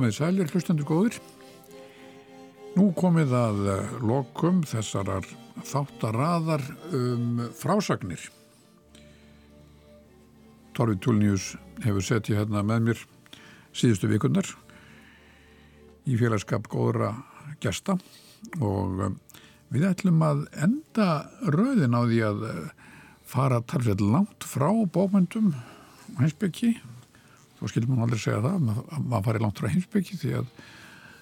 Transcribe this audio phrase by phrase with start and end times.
[0.00, 1.16] komið sælir hlustendur góður.
[2.72, 5.26] Nú komið að eh, lokum þessarar
[5.68, 6.62] þáttaraðar
[6.96, 8.22] um frásagnir.
[10.72, 11.50] Torfi Túlnius
[11.84, 13.02] hefur sett ég hérna með mér
[13.76, 14.48] síðustu vikundar
[16.08, 17.12] í félagskap góðra
[17.60, 17.98] gesta
[18.56, 19.12] og eh,
[19.68, 21.10] við ætlum að enda
[21.44, 22.64] rauðin á því að eh,
[23.28, 25.52] fara talveg langt frá bókmyndum
[26.22, 26.78] heimsbyggi
[27.60, 30.50] þá skilur maður aldrei segja það að maður fari langt frá heimsbyggi því að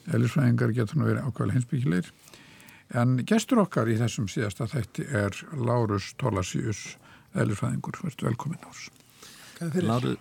[0.09, 2.13] eðlisfræðingar getur nú verið ákveðlega heimsbyggilegir
[3.03, 6.85] en gestur okkar í þessum síðasta þætti er Lárus Tólasíus
[7.37, 10.15] eðlisfræðingur, verður velkominn Láru,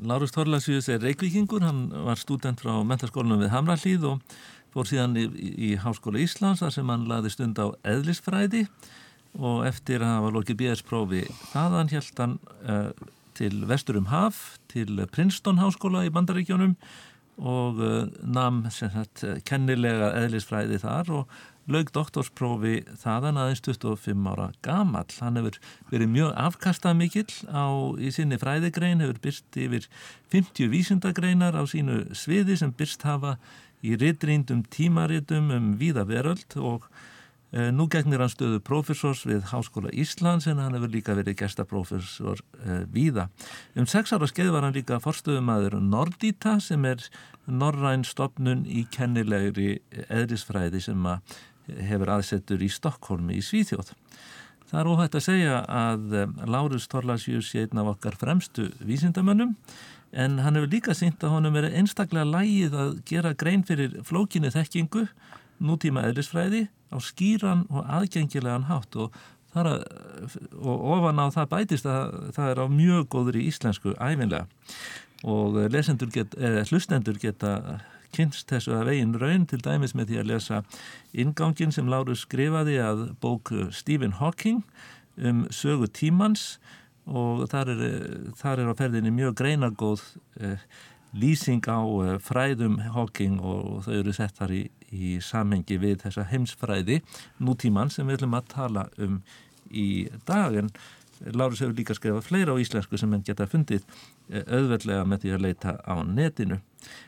[0.00, 4.36] Lárus Tólasíus er reykvíkingur, hann var student frá mentarskólanum við Hamrallíð og
[4.72, 5.26] fór síðan í,
[5.68, 8.66] í Háskóla Íslands þar sem hann laði stund á eðlisfræði.
[9.32, 11.22] Og eftir að hafa lokið BS-prófi
[11.54, 12.34] þaðan held hann
[12.68, 12.90] uh,
[13.38, 16.76] til Vesturum Haf, til Princeton háskóla í Bandaríkjónum
[17.42, 21.38] og uh, nam sagt, kennilega eðlisfræði þar og
[21.72, 25.06] lög doktorsprófi þaðan aðeins 25 ára gamal.
[25.22, 25.58] Hann hefur
[25.92, 29.88] verið mjög afkastað mikill á, í sinni fræðigrein, hefur byrst yfir
[30.34, 33.36] 50 vísindagreinar á sínu sviði sem byrst hafa
[33.82, 37.21] í ritrýndum tímaritum um víða veröld og Eh,
[37.52, 42.84] nú gegnir hann stöðu profesors við Háskóla Íslands en hann hefur líka verið gestaprofessor eh,
[42.88, 43.26] víða.
[43.76, 47.04] Um sex ára skeið var hann líka forstöðumæður Nordita sem er
[47.44, 51.08] norræn stopnun í kennilegri eðrisfræði sem
[51.90, 53.92] hefur aðsettur í Stokkólmi í Svíþjóð.
[54.72, 59.52] Það er óhægt að segja að eh, Lárus Torlasjús sé einn af okkar fremstu vísindamönnum
[60.12, 64.48] en hann hefur líka sínt að honum verið einstaklega lægið að gera grein fyrir flókinu
[64.52, 65.06] þekkingu
[65.62, 69.14] nútíma eðlisfræði á skýran og aðgengilegan hátt og,
[69.54, 69.86] að,
[70.58, 74.46] og ofan á það bætist að það er á mjög góður í íslensku æfinlega
[75.22, 75.58] og
[76.10, 76.34] get,
[76.68, 77.80] hlustendur geta
[78.12, 80.60] kynst þessu að veginn raun til dæmis með því að lesa
[81.16, 84.62] ingangin sem Lárus skrifaði að bók Stephen Hawking
[85.16, 86.58] um sögu tímans.
[87.02, 87.80] Og þar er,
[88.38, 90.04] þar er á ferðinni mjög greinagóð
[90.38, 90.60] eh,
[91.12, 94.62] lýsing á eh, fræðum Hawking og þau eru sett þar í,
[94.92, 97.02] í samengi við þessa heimsfræði
[97.40, 99.20] nútíman sem við ætlum að tala um
[99.68, 100.72] í daginn.
[101.22, 103.84] Lárus hefur líka skrifað fleira á íslensku sem henn geta fundið
[104.32, 106.58] eh, auðveldlega með því að leita á netinu.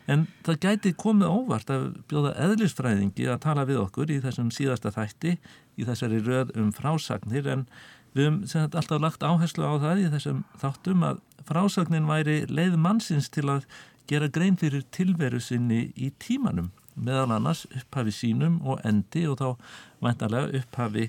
[0.06, 4.94] En það gæti komið óvart að bjóða eðlisfræðingi að tala við okkur í þessum síðasta
[4.94, 5.38] þætti
[5.75, 7.66] í þessari röð um frásagnir en
[8.15, 13.28] við höfum alltaf lagt áherslu á það í þessum þáttum að frásagnin væri leið mannsins
[13.32, 13.66] til að
[14.09, 19.48] gera grein fyrir tilveru sinni í tímanum meðal annars upphafi sínum og endi og þá
[20.04, 21.09] væntalega upphafi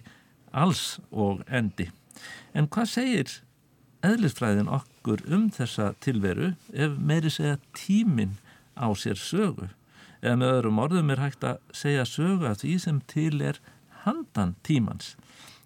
[0.55, 1.89] alls og endi.
[2.55, 3.33] En hvað segir
[4.05, 8.37] eðlisfræðin okkur um þessa tilveru ef meiri segja tímin
[8.77, 9.69] á sér sögu?
[10.23, 13.59] Eða með öðrum orðum er hægt að segja sögu að því sem til er
[14.05, 15.15] handan tímans.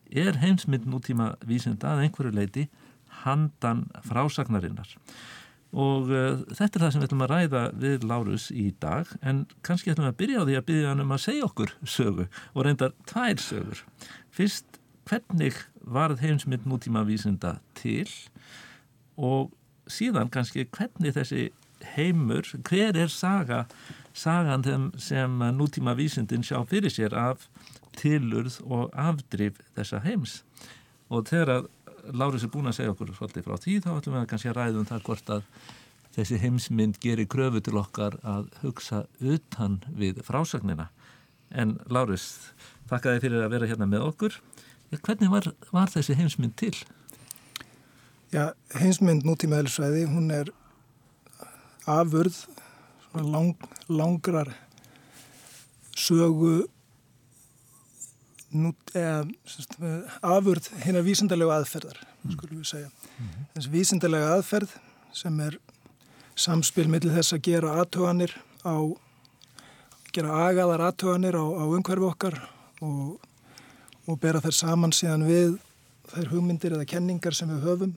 [0.10, 2.66] Er heimsmynd nútíma vísinda að einhverju leiti
[3.24, 4.90] handan frásagnarinnar?
[5.70, 9.44] Og uh, þetta er það sem við ætlum að ræða við Lárus í dag en
[9.66, 12.26] kannski ætlum við að byrja á því að byrja hann um að segja okkur sögu
[12.56, 13.84] og reyndar tvær sögur.
[14.34, 14.80] Fyrst
[15.10, 18.10] hvernig varð heimsmynd nútíma vísinda til?
[19.18, 19.52] Og
[19.90, 21.50] síðan kannski hvernig þessi
[21.96, 23.66] heimur, hver er saga
[24.14, 27.48] sagan þeim sem nútíma vísindin sjá fyrir sér af
[28.00, 30.42] tilurð og afdrif þessa heims?
[31.10, 31.70] Og þegar að
[32.14, 34.58] Láris er búin að segja okkur svolítið frá því þá ætlum við að kannski að
[34.60, 35.44] ræðum það hvort að
[36.16, 40.90] þessi heimsmynd gerir kröfu til okkar að hugsa utan við frásagnina
[41.50, 42.54] en Láris,
[42.90, 44.40] þakka þið fyrir að vera hérna með okkur
[44.98, 46.74] hvernig var, var þessi heimsmynd til?
[48.34, 50.50] Já, heimsmynd nútíma eðlisvæði, hún er
[51.90, 52.44] afurð
[53.14, 53.56] lang,
[53.90, 54.52] langrar
[55.98, 56.68] sögu
[60.26, 62.32] afurð hérna vísindarlega aðferðar mm.
[62.34, 63.50] skulum við segja mm -hmm.
[63.56, 64.76] þessi vísindarlega aðferð
[65.14, 65.60] sem er
[66.36, 68.34] samspil millir þess að gera aðtöganir
[68.66, 68.76] á
[70.14, 72.36] gera agaðar aðtöganir á, á umhverfi okkar
[72.82, 73.20] og,
[74.08, 75.60] og bera þær saman síðan við
[76.10, 77.94] þær hugmyndir eða kenningar sem við höfum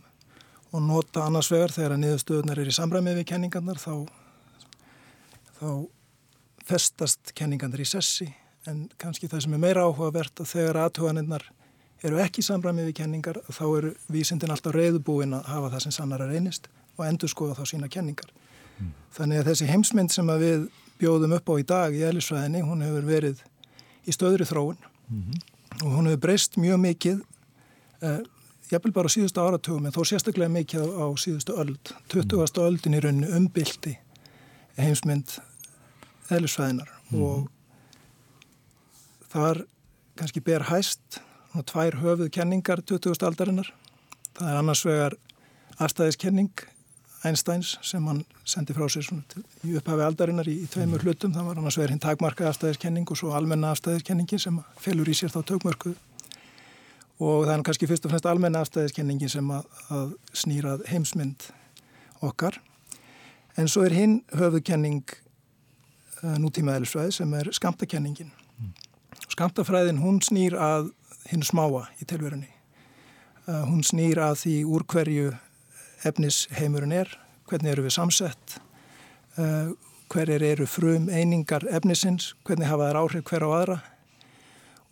[0.73, 3.95] og nota annars vegar þegar að niðurstöðunar er í samræmið við kenningarnar þá
[5.61, 5.89] þá
[6.65, 8.29] festast kenningarnar í sessi
[8.67, 11.49] en kannski það sem er meira áhugavert að þegar aðtöðaninnar
[12.07, 16.25] eru ekki samræmið við kenningar þá eru vísindin alltaf reyðubúin að hafa það sem sannar
[16.25, 16.69] að reynist
[16.99, 18.31] og endur skoða þá sína kenningar.
[18.79, 18.93] Mm.
[19.17, 20.69] Þannig að þessi heimsmynd sem við
[21.01, 23.43] bjóðum upp á í dag í eðlisfræðinni, hún hefur verið
[24.07, 25.43] í stöðri þróun mm -hmm.
[25.87, 27.23] og hún hefur breyst mjög mikið
[28.03, 28.21] eh,
[28.71, 32.37] jafnvel bara á síðustu áratugum en þó sérstaklega mikið á, á síðustu öld 20.
[32.37, 32.63] Mm.
[32.67, 33.99] öldin í rauninu umbildi
[34.77, 35.39] heimsmynd
[36.31, 37.23] eðlisfæðinar mm -hmm.
[37.23, 37.51] og
[39.33, 39.65] þar
[40.19, 41.21] kannski ber hæst
[41.53, 43.17] svona tvær höfuð kenningar 20.
[43.27, 43.73] aldarinnar.
[44.37, 45.17] Það er annars vegar
[45.79, 46.69] afstæðiskenning
[47.23, 49.07] Einsteins sem hann sendi frá sér
[49.63, 51.07] í upphafi aldarinnar í, í tveimur mhm.
[51.07, 51.35] hlutum.
[51.35, 55.31] Það var annars vegar hinn takmarka afstæðiskenning og svo almenna afstæðiskenningi sem felur í sér
[55.35, 55.95] þá tökmörku
[57.23, 61.47] og það er kannski fyrst og fremst almenna afstæðiskenningin sem að, að snýrað heimsmynd
[62.27, 62.59] okkar.
[63.61, 65.05] En svo er hinn höfuðkenning
[66.25, 68.33] uh, nútíma eðlisfræði sem er skamtakenningin.
[68.59, 68.73] Mm.
[69.33, 70.91] Skamtafræðin hún snýr að
[71.31, 72.51] hinn smáa í tilverunni.
[73.47, 75.31] Uh, hún snýr að því úr hverju
[76.07, 77.11] efnisheimurinn er,
[77.51, 78.59] hvernig eru við samsett,
[79.41, 79.73] uh,
[80.13, 83.79] hverjir eru frum einingar efnisins, hvernig hafa þær áhrif hver á aðra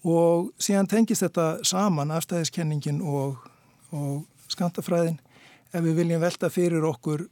[0.07, 3.37] og síðan tengist þetta saman afstæðiskenningin og,
[3.93, 5.19] og skantafræðin
[5.71, 7.27] ef við viljum velta fyrir okkur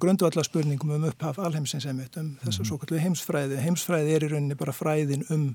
[0.00, 3.58] grundvallarspurningum um upphaf alheimsins einmitt, um þess að svo kallu heimsfræði.
[3.64, 5.46] Heimsfræði er í rauninni bara fræðin um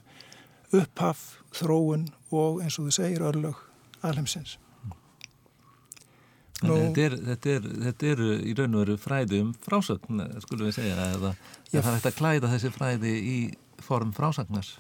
[0.74, 3.60] upphaf, þróun og eins og þú segir örlög
[4.06, 4.58] alheimsins.
[6.64, 10.70] Nú, þetta, er, þetta, er, þetta er í raun og veru fræði um frásögn, skulum
[10.70, 11.34] við segja, eða
[11.70, 13.38] það er hægt að klæda þessi fræði í
[13.84, 14.78] form frásagnars.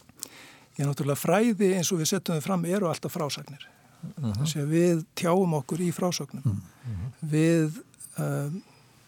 [0.75, 3.67] Já, náttúrulega fræði eins og við setjum þau fram eru alltaf frásagnir.
[4.05, 4.33] Uh -huh.
[4.39, 6.43] Þess að við tjáum okkur í frásögnum.
[6.45, 7.11] Uh -huh.
[7.21, 7.83] Við
[8.19, 8.63] um,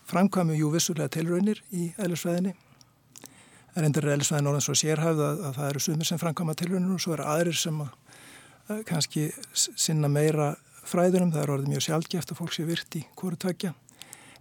[0.05, 2.53] framkvæmum jú vissulega tilraunir í eðlisfræðinni.
[3.77, 6.93] Það er endur eðlisfræðin orðan svo sérhæfð að, að það eru sumir sem framkvæma tilraunir
[6.95, 7.91] og svo eru aðrir sem að,
[8.73, 10.47] að kannski sinna meira
[10.81, 11.29] fræðunum.
[11.35, 13.75] Það er orðið mjög sjálfgeft að fólk sé virt í hverju tökja.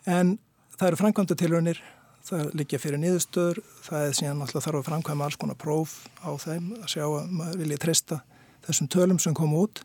[0.08, 0.38] En
[0.78, 1.82] það eru framkvæmda tilraunir
[2.26, 5.94] það liggja fyrir niðurstöður, það er síðan alltaf þarf að framkvæma alls konar próf
[6.24, 8.20] á þeim að sjá að maður vilja treysta
[8.66, 9.82] þessum tölum sem koma út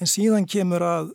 [0.00, 1.12] en síðan kemur að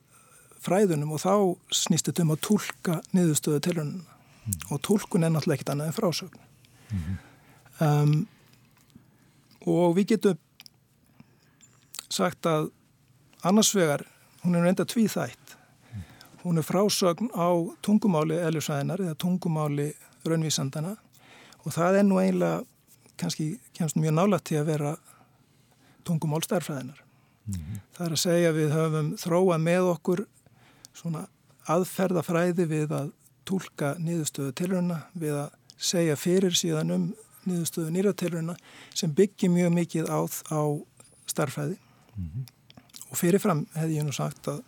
[0.65, 1.33] fræðunum og þá
[1.81, 4.59] snýst þetta um að tólka niðurstöðu tilhörnuna mm.
[4.69, 7.17] og tólkun er náttúrulega ekkit annað en frásögn mm -hmm.
[7.79, 8.27] Um,
[9.65, 10.41] og við getum
[12.09, 12.69] sagt að
[13.45, 14.05] annarsvegar,
[14.43, 15.55] hún er reynda tvíþætt
[16.45, 17.49] hún er frásögn á
[17.81, 19.87] tungumáli eljusæðinar eða tungumáli
[20.25, 20.93] raunvísandana
[21.65, 22.59] og það er nú eiginlega
[23.17, 24.91] kannski kemst mjög nálægt til að vera
[26.05, 27.01] tungumál starfræðinar.
[27.45, 27.79] Mm -hmm.
[27.93, 30.25] Það er að segja við höfum þróað með okkur
[30.93, 31.27] svona
[31.67, 33.11] aðferðafræði við að
[33.45, 37.13] tólka niðurstöðu tilröna, við að segja fyrir síðan um
[37.45, 38.55] niðurstöðu nýratilröna
[38.93, 40.19] sem byggir mjög mikið á,
[40.51, 40.61] á
[41.25, 42.47] starfræði mm -hmm.
[43.09, 44.63] og fyrirfram hefði ég nú sagt að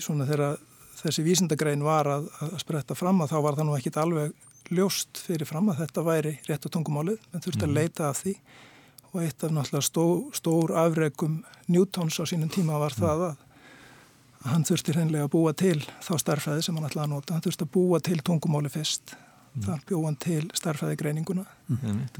[0.00, 0.58] svona þegar
[1.02, 4.32] þessi vísindagrein var að, að spretta fram að þá var það nú ekkit alveg
[4.72, 7.64] ljóst fyrir fram að þetta væri rétt á tungumálið, en þurfti mm.
[7.64, 7.78] að mhm.
[7.80, 8.34] leita af því
[9.14, 10.04] og eitt af náttúrulega stó,
[10.34, 13.02] stór afregum Newtons á sínum tíma var mm.
[13.04, 13.36] það að,
[14.40, 17.44] að hann þurfti hreinlega að búa til þá starfræði sem hann ætlaði að nota, hann
[17.44, 19.14] þurfti að búa til tungumáli fyrst,
[19.54, 19.64] mm.
[19.66, 21.46] þar bjóð hann til starfræði greininguna.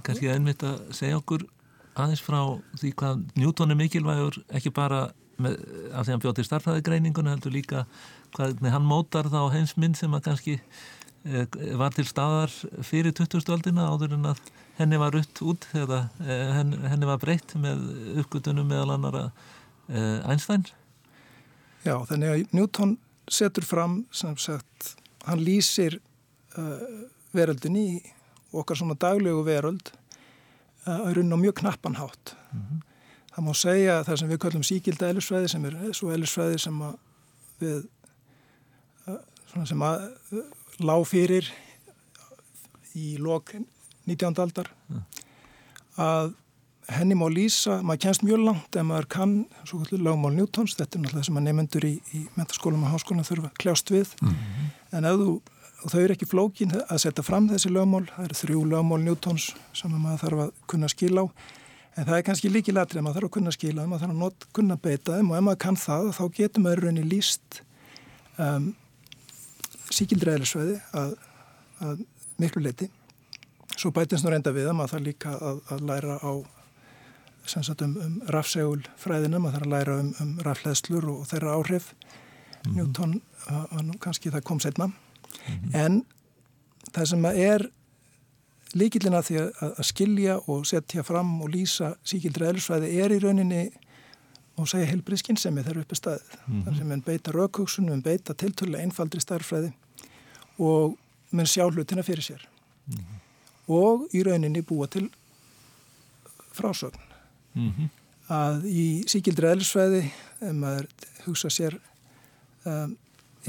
[0.02, 1.46] Kanski einmitt að segja okkur
[1.94, 2.40] aðeins frá
[2.80, 5.06] því hvað Newton er mikilvægur, ekki bara
[5.38, 5.56] með,
[5.92, 7.86] af því að hann bjóð til starfræði greininguna heldur líka
[8.34, 11.46] hvernig hann mótar þá heimsmynd sem að kannski eh,
[11.78, 12.52] var til staðar
[12.86, 13.44] fyrir 20.
[13.54, 14.42] aldina áður en að
[14.78, 16.54] henni var rutt út eða eh,
[16.90, 17.84] henni var breytt með
[18.24, 19.28] uppgötunum meðal annara
[19.90, 20.66] eh, Einstein
[21.84, 22.96] Já, þannig að Newton
[23.30, 24.94] setur fram sem sagt,
[25.28, 25.98] hann lýsir
[26.56, 27.88] uh, veröldin í
[28.54, 29.92] okkar svona daglegu veröld
[30.84, 32.80] að runna mjög knappan hátt mm -hmm.
[33.34, 36.82] það má segja það sem við kallum síkilda elisfræði sem er svo elisfræði sem
[37.60, 37.84] við
[39.64, 40.10] sem að
[40.82, 41.52] lág fyrir
[42.94, 43.54] í lok
[44.06, 44.40] 19.
[44.42, 44.70] aldar
[45.96, 46.34] að
[46.90, 50.98] henni má lýsa, maður kennst mjög langt ef maður kann, svo kallir lagmál Newtons, þetta
[50.98, 54.70] er náttúrulega sem að nefnendur í, í mentaskólum og háskólan þurfa kljást við mm -hmm.
[54.98, 55.30] en ef þú,
[55.84, 59.50] og þau eru ekki flókin að setja fram þessi lagmál, það eru þrjú lagmál Newtons
[59.76, 61.26] sem maður þarf að kunna skila á,
[61.94, 64.22] en það er kannski líki latri að maður þarf að kunna skila, maður þarf að
[64.22, 67.60] not, kunna beita þeim og ef maður kann það, þá getur maður rauninni líst
[68.40, 68.72] um,
[69.92, 71.14] síkildræðilisvæði að,
[71.84, 72.02] að
[72.40, 72.90] miklu leiti.
[73.74, 76.32] Svo bætins nú reynda við að maður þarf líka að, að læra á
[77.44, 81.92] sagt, um, um rafsegul fræðina, maður þarf að læra um, um rafleðslur og þeirra áhrif.
[81.92, 82.76] Mm -hmm.
[82.78, 84.90] Newton, að, að kannski það kom setna.
[85.48, 85.76] Mm -hmm.
[85.84, 86.04] En
[86.92, 87.70] það sem er
[88.74, 93.70] líkillina því að skilja og setja fram og lýsa síkildræðilisvæði er í rauninni
[94.56, 96.36] og segja heilbrið skinnsemi þegar uppi staðið.
[96.46, 96.64] Mm -hmm.
[96.64, 99.72] Þar sem enn beita raukvöksunum, enn beita tiltölu einfaldri starfræði
[100.58, 100.96] og
[101.30, 102.48] menn sjá hlutina fyrir sér.
[102.86, 103.20] Mm -hmm.
[103.68, 105.10] Og í rauninni búa til
[106.52, 107.00] frásögn.
[107.54, 107.88] -hmm.
[108.28, 110.10] Að í síkildri eðlisfræði,
[110.40, 110.86] ef maður
[111.26, 111.78] hugsa sér
[112.64, 112.96] um,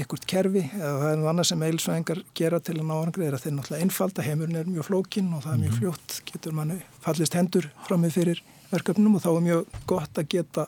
[0.02, 3.36] ykkurt kerfi eða það er nú annað sem eilsvæðingar gera til að ná árangri er
[3.36, 5.78] að þeir náttúrulega einfalda heimurinn er mjög flókin og það er mjög mhm.
[5.80, 10.28] fljótt getur manni fallist hendur fram með fyrir verkefnum og þá er mjög gott að
[10.34, 10.66] geta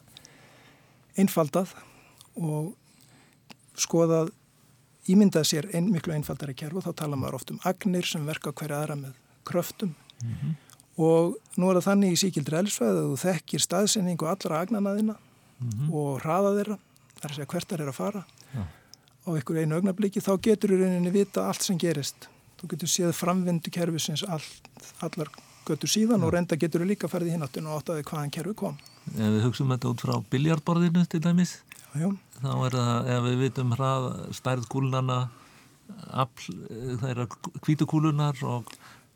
[1.18, 1.74] einfaldað
[2.38, 2.72] og
[3.78, 4.32] skoðað
[5.08, 8.54] ímyndað sér ein, miklu einfaldari kerf og þá tala maður oft um agnir sem verka
[8.56, 9.12] hverja aðra með
[9.48, 10.56] kröftum mm -hmm.
[11.04, 15.70] og nú er það þannig í síkildri elsvæð að þú þekkir staðsynningu allra agnanaðina mm
[15.70, 15.94] -hmm.
[15.94, 16.78] og hraða þeirra,
[17.20, 17.72] þar er að hvert
[19.28, 22.28] á einhver einu augnabliki, þá getur þú rauninni vita allt sem gerist.
[22.58, 24.42] Þú getur séð framvindu kerfisins all,
[25.04, 25.30] allar
[25.68, 26.26] götur síðan ja.
[26.26, 28.78] og reynda getur þú líka ferðið hinnattun og áttaði hvaðan kerfi kom.
[29.14, 32.08] Ef við hugsaum þetta út frá biljardborðinu til dæmis, já, já.
[32.40, 34.08] þá er það, ef við vitum hrað,
[34.40, 35.18] stærð kúlunana,
[36.24, 36.56] afl,
[37.00, 37.22] það er
[37.64, 38.72] kvítukúlunar og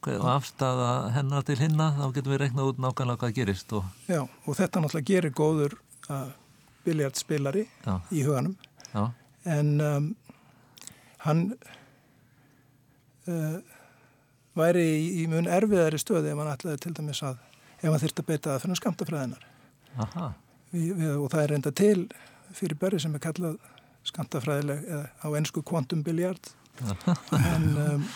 [0.09, 3.91] afstafa hennar til hinna þá getum við reknað út nákvæmlega hvað gerist og...
[4.11, 5.77] Já, og þetta náttúrulega gerir góður
[6.09, 6.31] uh,
[6.87, 7.67] biljartspilari
[8.11, 8.57] í huganum
[8.91, 9.13] Já.
[9.49, 10.09] En um,
[11.27, 11.45] hann
[13.29, 13.59] uh,
[14.59, 17.39] væri í, í mun erfiðari stöði ef hann ætlaði til dæmis að
[17.83, 19.47] ef hann þurfti að beita það fyrir skamtafræðinar
[20.73, 21.97] við, við, og það er reynda til
[22.53, 23.59] fyrir börri sem er kallað
[24.09, 26.53] skamtafræðileg eða á ennsku quantum biljard
[27.39, 28.07] en um,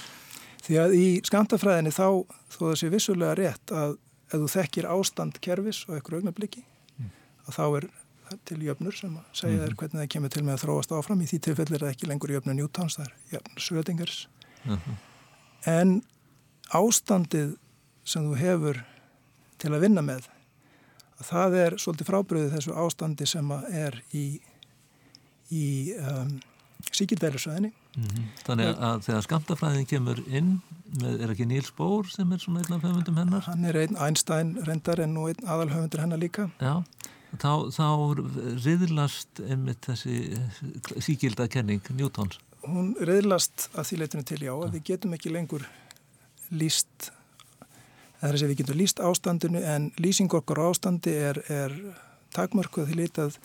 [0.66, 2.08] því að í skamtafræðinni þá
[2.50, 6.64] þó það sé vissulega rétt að ef þú þekkir ástand kervis og ekkur augnabliki
[7.46, 7.88] að þá er
[8.48, 9.78] til jöfnur sem að segja þér mhm.
[9.80, 12.34] hvernig það kemur til með að þróast áfram í því tilfellir er það ekki lengur
[12.34, 14.18] jöfnur Newtons, það er jöfnur Schrödingers
[14.64, 14.80] uh mhm.
[14.86, 14.96] -huh.
[15.64, 16.02] en
[16.74, 17.56] ástandið
[18.04, 18.82] sem þú hefur
[19.58, 20.28] til að vinna með
[21.16, 24.40] að það er svolítið frábriðið þessu ástandi sem er í
[25.54, 26.40] í um,
[26.92, 28.24] síkildælusöðinni mm -hmm.
[28.44, 30.60] Þannig að þegar skamtafræðin kemur inn
[31.02, 33.42] er ekki Níls Bór sem er svona einn af höfundum hennar?
[33.46, 36.82] Hann er einn Einstein reyndar en nú einn aðal höfundur hennar líka Já
[37.34, 37.86] þá, þá
[38.64, 40.38] riðlast einmitt þessi
[41.08, 42.40] síkildakenning Newtons?
[42.66, 45.66] Hún riðlast að því leitinu til já að við getum ekki lengur
[46.54, 47.10] líst
[48.20, 51.74] það er að við getum líst ástandinu en lýsing okkar ástandi er, er
[52.34, 53.38] takmörkuð því leitað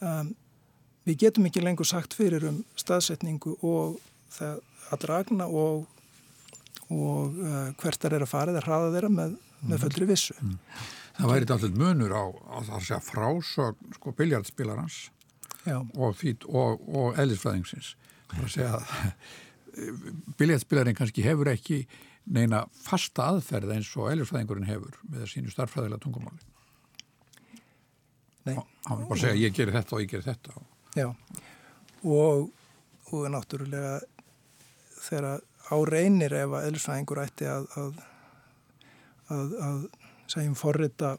[0.00, 0.32] um,
[1.08, 3.98] við getum ekki lengur sagt fyrir um staðsetningu og
[4.34, 4.60] það
[4.94, 5.86] allra agna og,
[6.92, 9.82] og uh, hvert það er að fara eða hraða þeirra með, með mhm.
[9.86, 10.58] fullri vissu mm.
[11.14, 12.24] Það væri alltaf munur á
[12.58, 14.96] að frásögn sko biljartspilarans
[15.70, 17.94] og, og, og eðlisfræðingsins.
[18.32, 21.84] Það er að segja að biljartspilarinn kannski hefur ekki
[22.24, 26.42] neina fasta aðferð eins og eðlisfræðingurinn hefur með sínu starfræðilega tungumáli.
[28.44, 28.54] Nei.
[28.54, 30.64] Það er bara að segja ég gerir þetta og ég gerir þetta.
[30.94, 31.08] Já
[32.04, 32.50] og,
[33.12, 34.00] og náttúrulega
[35.04, 38.00] þegar á reynir ef að eðlisfræðingur ætti að, að,
[39.32, 39.86] að, að
[40.26, 41.16] segjum forrita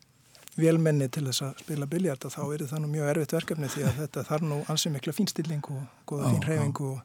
[0.56, 3.98] velmenni til þess að spila biljarda þá er það nú mjög erfitt verkefni því að
[4.02, 7.00] þetta þarf nú ansið mikla fínstilling og goða fín reyfing og,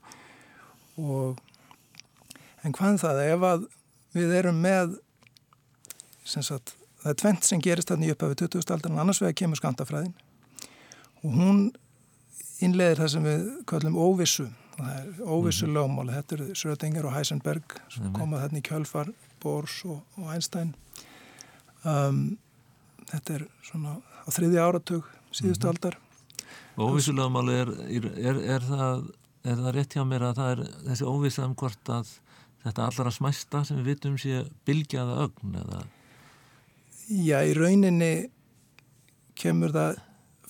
[0.97, 1.39] og
[2.65, 3.69] en hvað er það ef að
[4.15, 4.97] við erum með
[6.25, 8.75] sagt, það er tvent sem gerist þarna í upphafið 20.
[8.75, 10.15] aldar annars vegar kemur skandafræðin
[11.21, 11.63] og hún
[12.65, 15.79] innleðir það sem við kallum óvissu og það er óvissu mm -hmm.
[15.79, 18.19] lögmáli þetta eru Schrödinger og Heisenberg sem mm -hmm.
[18.19, 20.75] komað þarna í kjölfar Bors og, og Einstein
[21.85, 22.39] Um,
[23.09, 25.77] þetta er svona á þriði áratug síðustu mm -hmm.
[25.77, 25.99] aldar.
[26.81, 27.71] Óvissulega máli er,
[28.17, 29.07] er, er, það,
[29.45, 32.13] er það rétt hjá mér að það er þessi óvissað um hvort að
[32.65, 35.83] þetta allra smæsta sem við vitum sé bilgjaða ögn eða?
[37.09, 38.31] Já, í rauninni
[39.35, 40.01] kemur það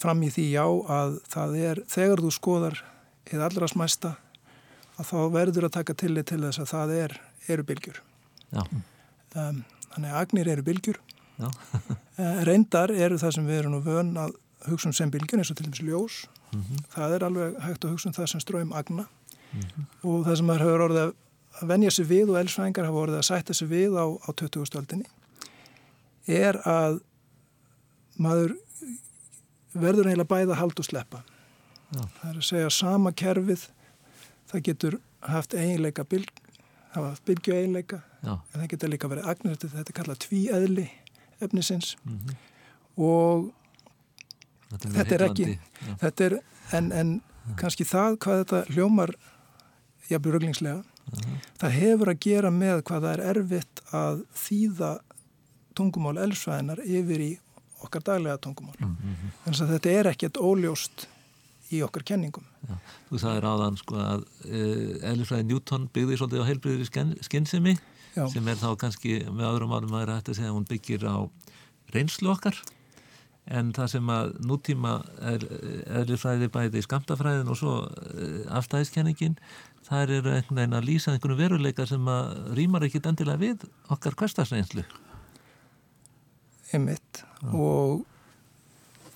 [0.00, 2.84] fram í því já að það er þegar þú skoðar
[3.30, 4.16] eða allra smæsta
[4.98, 8.02] að þá verður að taka tillit til þess að það er, eru bilgjur.
[8.50, 11.19] Um, þannig að agnir eru bilgjur Eh,
[12.48, 14.36] reyndar eru það sem við erum nú vön að
[14.68, 16.84] hugsa um sem bylgjun eins og til dæmis ljós mm -hmm.
[16.94, 19.84] það er alveg hægt að hugsa um það sem ströym agna mm -hmm.
[20.08, 21.12] og það sem maður hefur orðið
[21.60, 24.66] að venja sig við og elsfængar hafa orðið að sætta sig við á, á 20.
[24.66, 25.04] stöldinni
[26.26, 27.00] er að
[28.18, 28.54] maður
[29.72, 31.22] verður eiginlega bæða hald og sleppa
[31.90, 32.02] Já.
[32.20, 33.66] það er að segja sama kerfið
[34.50, 36.30] það getur haft eiginleika bylg,
[36.94, 40.86] hafa bylgju eiginleika en það getur líka verið agnir þetta er kallað tvíeðli
[41.40, 42.34] efnisins mm -hmm.
[42.96, 43.50] og
[44.70, 45.96] þetta er, þetta er ekki ja.
[46.04, 46.38] þetta er,
[46.78, 47.54] en, en ja.
[47.56, 49.14] kannski það hvað þetta hljómar
[50.08, 51.38] jafnveg röglingslega uh -huh.
[51.60, 54.98] það hefur að gera með hvað það er erfitt að þýða
[55.74, 57.32] tungumál elsvæðinar yfir í
[57.80, 59.32] okkar daglega tungumál mm -hmm.
[59.44, 61.08] þannig að þetta er ekkert óljóst
[61.70, 62.76] í okkar kenningum Já,
[63.08, 66.86] Þú sagði ráðan sko að eh, Elisfræði Newton byggði svolítið á heilbriðri
[67.24, 67.76] skinnsemi
[68.16, 68.26] Já.
[68.32, 71.16] sem er þá kannski með öðrum árum að er hægt að hún byggir á
[71.94, 72.56] reynslu okkar
[73.50, 74.94] en það sem að nútíma
[75.26, 79.38] eðlifræði bæði skamtafræðin og svo eh, afstæðiskenningin
[79.86, 84.18] það eru einhvern veginn að lýsa einhvern veruleika sem að rýmar ekkit endilega við okkar
[84.20, 84.84] hverstagsreynslu
[86.76, 88.04] Emmitt og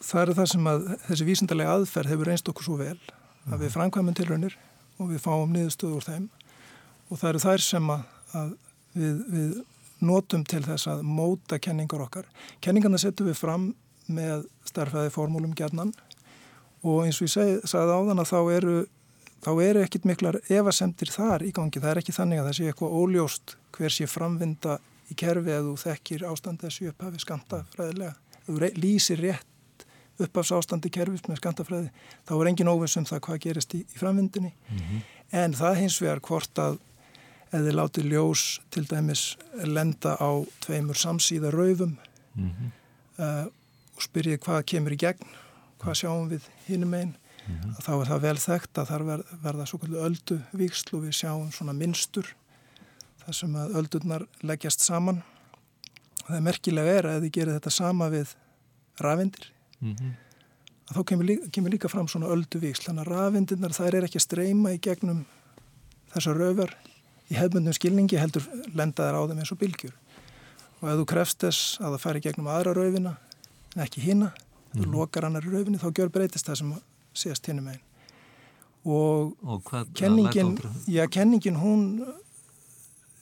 [0.04, 2.98] það er það sem að þessi vísindarlega aðferð hefur reynst okkur svo vel
[3.52, 4.56] að við framkvæmum tilraunir
[5.00, 6.26] og við fáum niðurstöður úr þeim.
[7.10, 8.04] Og það eru þær sem að,
[8.40, 8.52] að
[8.94, 9.54] við, við
[10.04, 12.26] notum til þess að móta kenningar okkar.
[12.64, 13.68] Kenningarna setjum við fram
[14.06, 15.94] með starfæði formúlum gerðnan
[16.84, 18.74] og eins og ég sagði áðan að þá eru,
[19.44, 21.80] þá eru ekkit miklar evasemtir þar í gangi.
[21.80, 24.78] Það er ekki þannig að það sé eitthvað óljóst hver sé framvinda
[25.10, 28.14] í kerfi eða þú þekkir ástand þessu upphafi skantafræðilega.
[28.44, 29.50] Þú lýsir rétt
[30.22, 31.90] uppafs ástandi kerfis með skantafræði
[32.26, 35.00] þá er engin óviss um það hvað gerist í, í framvindinni mm -hmm.
[35.42, 36.78] en það hins vegar hvort að
[37.54, 38.44] eða látið ljós
[38.74, 40.30] til dæmis lenda á
[40.64, 41.96] tveimur samsíða raufum
[42.34, 42.70] mm -hmm.
[43.22, 43.46] uh,
[43.96, 45.26] og spyrjið hvað kemur í gegn
[45.78, 47.14] hvað sjáum við hinnum einn
[47.46, 47.76] mm -hmm.
[47.84, 51.12] þá er það vel þekkt að þar verða, verða svo kallu öldu viksl og við
[51.12, 52.34] sjáum svona minnstur
[53.24, 55.22] þar sem að öldurnar leggjast saman
[56.22, 58.34] og það er merkilega er að þið gerir þetta sama við
[59.00, 60.12] rafindir mm -hmm.
[60.94, 64.18] þá kemur líka, kemur líka fram svona öldu viksl þannig að rafindirnar þær er ekki
[64.18, 65.24] að streyma í gegnum
[66.14, 66.76] þessar raufar
[67.32, 69.94] í hefmyndum skilningi heldur lendaðar á þeim eins og bylgjur
[70.80, 73.14] og ef þú krefst þess að það færi gegnum aðra raufina
[73.74, 74.74] en ekki hína mm.
[74.74, 74.96] þú mhm.
[74.96, 76.74] lokar annar raufinni þá gjör breytist það sem
[77.14, 77.82] sést hinnum einn
[78.84, 80.58] og, og hvað, kenningin
[80.90, 81.86] já, kenningin hún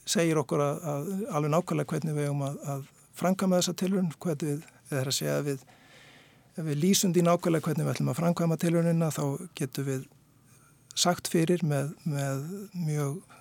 [0.09, 2.88] segir okkur að, að alveg nákvæmlega hvernig við hefum að, að
[3.21, 5.62] framkvæma þessa tilvörn hvernig við, eða að segja að við
[6.52, 9.23] ef við lýsum því nákvæmlega hvernig við ætlum að framkvæma tilvörnina þá
[9.61, 10.02] getum við
[10.98, 12.42] sagt fyrir með, með
[12.74, 13.38] mjög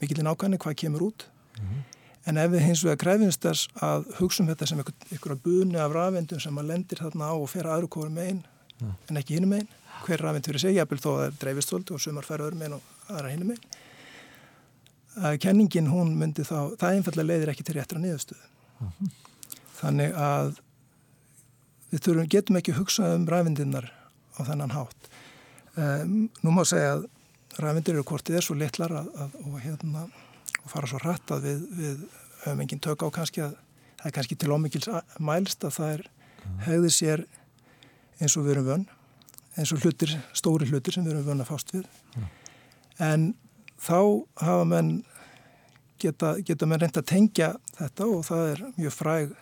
[0.00, 1.84] mikilinn ákvæmni hvað kemur út mm -hmm.
[2.26, 5.92] En ef við hins vegar krefjumst þess að hugsa um þetta sem einhverja buni af
[5.94, 8.40] rafendum sem að lendir þarna á og fer aðru kóru megin
[8.80, 8.94] ja.
[9.08, 9.68] en ekki hinn megin,
[10.02, 12.74] hver rafend fyrir sig, jafnvel þó að það er dreifistöldu og sumar fer öðru megin
[12.80, 13.78] og aðra hinn megin.
[15.16, 18.50] Að kenningin hún myndi þá, það einfallega leiðir ekki til réttra niðurstöðu.
[18.80, 19.14] Uh -huh.
[19.78, 20.50] Þannig að
[21.92, 23.92] við þurfum, getum ekki hugsað um rafendinnar
[24.34, 25.10] á þennan hátt.
[25.76, 27.06] Um, nú má segja að
[27.62, 30.06] rafendir eru kortið er svo litlar að, að og hérna
[30.62, 32.04] og fara svo hratt að við, við
[32.44, 33.56] höfum engin tök á kannski að
[33.96, 36.04] það er kannski til ómikils mælst að það er
[36.66, 37.24] hegðið sér
[38.20, 38.86] eins og við erum vönn
[39.56, 42.28] eins og hlutir, stóri hlutir sem við erum vönn að fást við ja.
[43.08, 43.32] en
[43.80, 43.98] þá
[44.42, 44.92] hafa menn
[46.02, 49.34] geta, geta menn reynd að tengja þetta og það er mjög fræg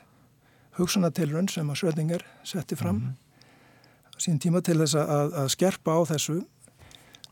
[0.79, 4.19] hugsunatilrönn sem að Schrödinger setti fram mm -hmm.
[4.19, 6.41] sín tíma til þess að, að skerpa á þessu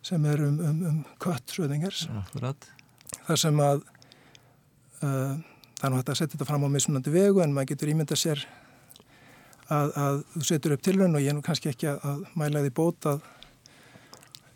[0.03, 2.07] sem er um, um, um kött Schrödingers.
[2.11, 2.55] Ja,
[3.29, 3.85] þar sem að
[5.03, 5.37] uh,
[5.83, 8.43] það er náttúrulega að setja þetta fram á mismunandi vegu en maður getur ímynda sér
[9.73, 12.63] að, að þú setur upp tilhörn og ég er nú kannski ekki að, að mæla
[12.65, 13.25] því bót að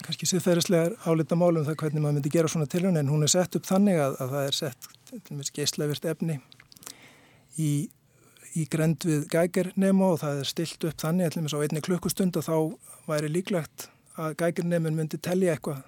[0.06, 3.58] kannski siðferðislegar álita málum það hvernig maður myndi gera svona tilhörn en hún er sett
[3.58, 6.38] upp þannig að, að það er sett geistlevirt efni
[7.58, 7.70] í,
[8.54, 12.38] í grend við gækernemo og það er stilt upp þannig allir með svo einni klukkustund
[12.38, 12.56] og þá
[13.10, 15.82] væri líklegt að gækernemin myndi tellja eitthvað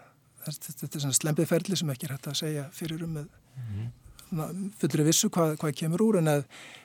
[0.56, 3.88] þetta er svona slempið ferli sem ekki er hægt að segja fyrir um með mm
[4.32, 4.70] -hmm.
[4.80, 6.44] fullri vissu hvað, hvað kemur úr en ef,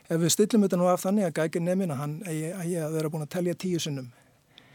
[0.09, 3.09] ef við stillum þetta nú af þannig að gækir nefnin að hann eigi, að vera
[3.09, 4.11] búin að telja tíu sinnum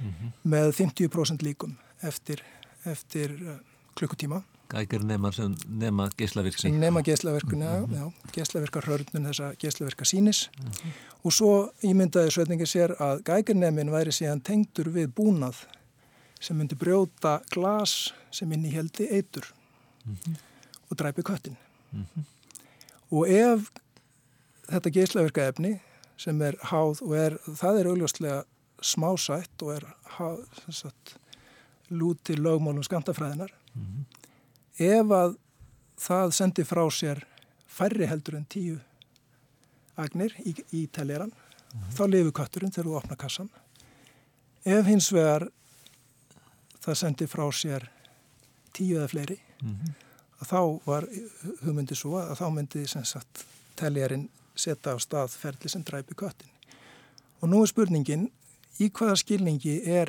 [0.00, 0.33] mm -hmm.
[0.44, 2.42] með 50% líkum eftir,
[2.85, 3.59] eftir uh,
[3.94, 7.96] klukkutíma Gækir nema sem nema geyslavirkni Nema geyslavirkni, mm -hmm.
[7.96, 10.88] já, geyslavirkar hörnun þessa geyslavirkar sínis mhm.
[11.24, 15.57] og svo ímyndaði Sveitingir sér að gækir nefnin væri síðan tengdur við búnað
[16.40, 19.46] sem myndi brjóta glas sem inn í heldi eitur
[20.05, 20.37] mm -hmm.
[20.90, 21.57] og dræpi köttin.
[21.92, 22.24] Mm -hmm.
[23.11, 23.70] Og ef
[24.68, 25.81] þetta geyslaverka efni
[26.16, 28.42] sem er háð og er, það er augljóslega
[28.83, 29.85] smásætt og er
[30.18, 31.16] háð, sagt,
[31.90, 34.05] lúti lögmálum skamtafræðinar, mm -hmm.
[34.85, 35.37] ef að
[35.98, 37.24] það sendi frá sér
[37.66, 38.79] færri heldur en tíu
[39.96, 41.33] agnir í, í teljaran,
[41.94, 43.51] þá lifur kötturinn þegar þú opna kassan.
[44.64, 45.48] Ef hins vegar
[46.85, 47.88] það sendi frá sér
[48.73, 49.95] tíu eða fleiri mm -hmm.
[50.41, 51.09] að þá var
[51.64, 53.45] hugmyndi svo að þá myndi sagt,
[53.77, 56.51] teljarinn setja á stað ferli sem dræpi köttin
[57.41, 58.31] og nú er spurningin
[58.79, 60.09] í hvaða skilningi er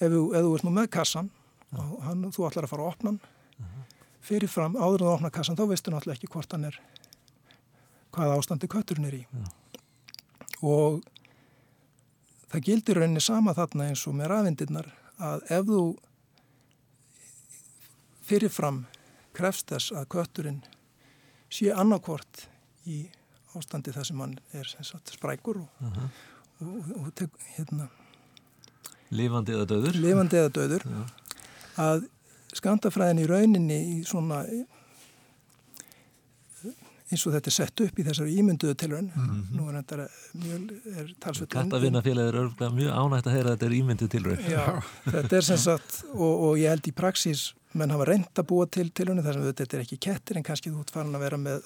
[0.00, 1.30] ef þú, ef þú ert nú með kassan
[1.76, 3.84] og hann, þú ætlar að fara að opna hann uh -huh.
[4.20, 6.80] fyrirfram áður en þú opna kassan þá veistu náttúrulega ekki hvort hann er
[8.12, 9.48] hvaða ástandi kötturinn er í -huh.
[10.62, 11.02] og
[12.50, 15.84] það gildir rauninni sama þarna eins og með rafindirnar að ef þú
[18.30, 18.84] fyrirfram
[19.36, 20.60] krefst þess að kötturinn
[21.50, 22.46] sé annarkvort
[22.86, 23.02] í
[23.58, 26.08] ástandi þar sem hann er sagt, sprækur og, uh -huh.
[26.60, 27.88] og, og tek, hérna
[29.10, 30.84] Lifandi eða döður Lifandi eða döður
[31.76, 32.06] að
[32.54, 34.44] skandafræðin í rauninni í svona
[37.10, 39.44] eins og þetta er sett upp í þessari ímynduðu tilvön mm -hmm.
[39.56, 40.08] nú er þetta
[40.44, 44.38] mjög er talsveit Kattavinnafélag er örgulega mjög ánægt að heyra að þetta er ímynduðu tilvön
[44.50, 48.46] Já, þetta er sem sagt og, og ég held í praxís menn hafa reynd að
[48.46, 51.24] búa til tilvönu þar sem þetta er ekki kettir en kannski þú ert farin að
[51.26, 51.62] vera með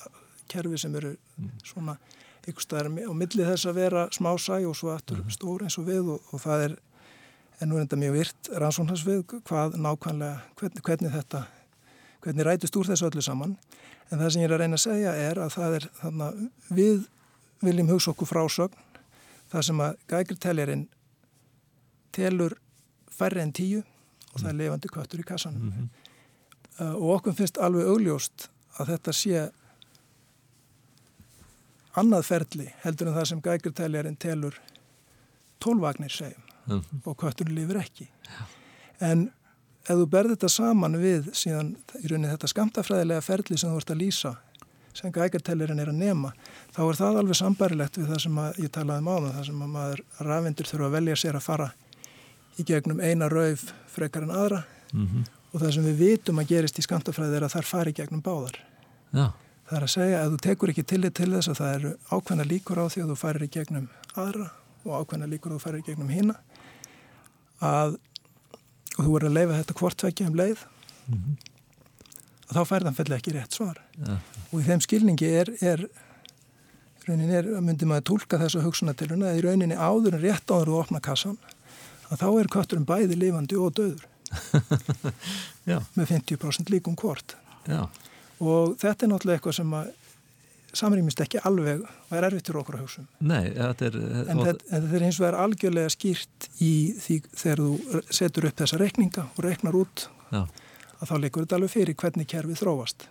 [0.49, 1.51] kerfi sem eru mm.
[1.65, 1.97] svona
[2.45, 5.37] ykkur staðar á millið þess að vera smásæg og svo aftur mm -hmm.
[5.37, 6.77] stór eins og við og, og það er
[7.61, 11.45] en nú er þetta mjög virt rannsóknarsvið hvað nákvæmlega, hvernig, hvernig þetta
[12.25, 13.57] hvernig rætist úr þessu öllu saman.
[14.11, 16.77] En það sem ég er að reyna að segja er að það er þannig að
[16.79, 17.07] við
[17.65, 18.81] viljum hugsa okkur frásögn
[19.53, 20.87] það sem að gægirteljarinn
[22.15, 22.57] telur
[23.15, 23.83] færri en tíu
[24.33, 25.63] og það er levandi köttur í kassanum.
[25.63, 25.89] Mm -hmm.
[26.81, 29.45] uh, og okkur finnst alveg augljóst að þetta sé
[31.95, 34.59] annað ferli heldur en það sem gægirteljarinn telur
[35.63, 37.01] tólvagnir segjum mm -hmm.
[37.05, 38.09] og kötturinn lifir ekki.
[39.01, 39.33] En
[39.85, 43.95] ef þú berði þetta saman við síðan í rauninni þetta skamtafræðilega ferli sem þú vart
[43.95, 44.35] að lýsa
[44.95, 46.33] sem gækartellirinn er að nema
[46.75, 49.73] þá er það alveg sambærilegt við það sem ég talaði um áðan það sem að
[49.75, 51.71] maður rafindur þurfa að velja sér að fara
[52.55, 55.25] í gegnum eina rauf frekar en aðra mm -hmm.
[55.53, 58.59] og það sem við vitum að gerist í skamtafræði er að þar fari gegnum báðar
[59.11, 59.33] Já.
[59.69, 62.45] það er að segja að þú tekur ekki tillit til þess að það eru ákveðna
[62.45, 64.51] líkur á því að þú farir í gegnum aðra
[64.85, 66.35] og ákveðna líkur að þú farir í gegnum hína
[67.61, 67.99] að
[68.99, 70.65] og þú er að leifa þetta hvortveikja um leið
[71.07, 71.37] mm -hmm.
[72.49, 74.19] og þá færðan fellir ekki rétt svar ja.
[74.53, 75.87] og í þeim skilningi er, er
[77.09, 80.81] raunin er, myndir maður tólka þessu hugsunatiluna að í rauninni áður en rétt áður og
[80.85, 81.39] opna kassan
[82.11, 84.07] að þá er kötturum bæði lifandi og döður
[85.97, 87.89] með 50% líkum hvort Já.
[88.41, 89.93] og þetta er náttúrulega eitthvað sem að
[90.79, 93.09] samrýmist ekki alveg og er erfitt fyrir okkur að hugsa um.
[93.31, 93.99] Nei, þetta er...
[94.03, 98.49] En, þetta, en þetta er eins og er algjörlega skýrt í því þegar þú setur
[98.51, 100.41] upp þessa rekninga og reknar út Já.
[100.45, 103.09] að þá leikur þetta alveg fyrir hvernig kerfið þróast.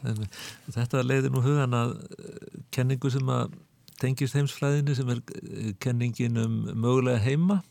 [0.78, 3.60] Þetta leiðir nú hugan að eh, kenningu sem að
[4.02, 7.62] tengist heimsflæðinni sem er eh, kenningin um mögulega heima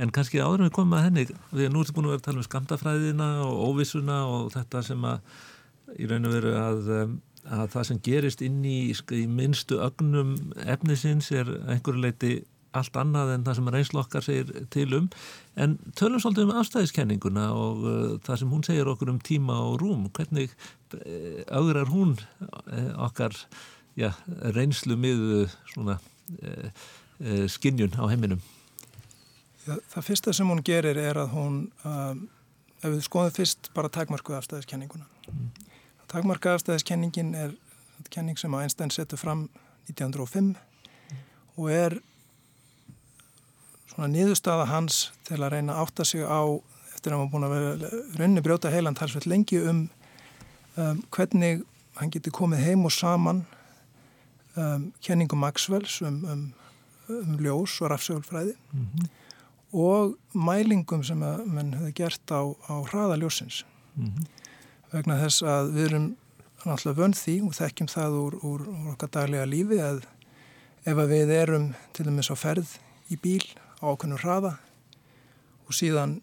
[0.00, 2.40] en kannski áður við komum að henni við erum nú búin að vera að tala
[2.40, 5.34] um skamtafræðina og óvissuna og þetta sem að
[5.98, 10.34] í raun og veru að um, að það sem gerist inn í, í minnstu ögnum
[10.66, 12.32] efnisins er einhverju leiti
[12.76, 15.08] allt annað en það sem reynslokkar segir til um.
[15.58, 19.80] En tölum svolítið um afstæðiskenninguna og uh, það sem hún segir okkur um tíma og
[19.82, 20.06] rúm.
[20.14, 20.54] Hvernig
[20.94, 22.14] uh, augrar hún
[22.46, 23.34] uh, okkar
[23.98, 24.12] ja,
[24.54, 26.70] reynslu miðu svona uh,
[27.50, 28.42] skinnjun á heiminum?
[29.66, 32.22] Ja, Það fyrsta sem hún gerir er að hún um,
[32.80, 35.08] ef við skoðum fyrst bara takmarkuð afstæðiskenninguna.
[35.32, 35.50] Mm.
[36.10, 37.52] Takmarkaðarstæðiskenningin er
[38.10, 39.44] kenning sem Einstein setur fram
[39.90, 40.54] 1905
[41.60, 41.96] og er
[43.90, 46.42] svona niðurstaða hans til að reyna að átta sig á
[46.94, 49.84] eftir að var búin að vera rauninni brjóta heiland halsveit lengi um,
[50.76, 51.62] um hvernig
[52.00, 53.44] hann getur komið heim og saman
[54.56, 56.44] um, kenningum Maxwells um, um,
[57.20, 59.08] um ljós og rafsegulfræði mm -hmm.
[59.72, 62.42] og mælingum sem að mann hefði gert á,
[62.72, 64.39] á hraðaljósins mm -hmm
[64.92, 66.08] vegna þess að við erum
[66.64, 70.02] náttúrulega vönd því og þekkjum það úr, úr, úr okkar daglega lífi að
[70.84, 72.74] ef að við erum til dæmis á ferð
[73.12, 73.44] í bíl
[73.80, 74.56] á okkunnum hraða
[75.66, 76.18] og síðan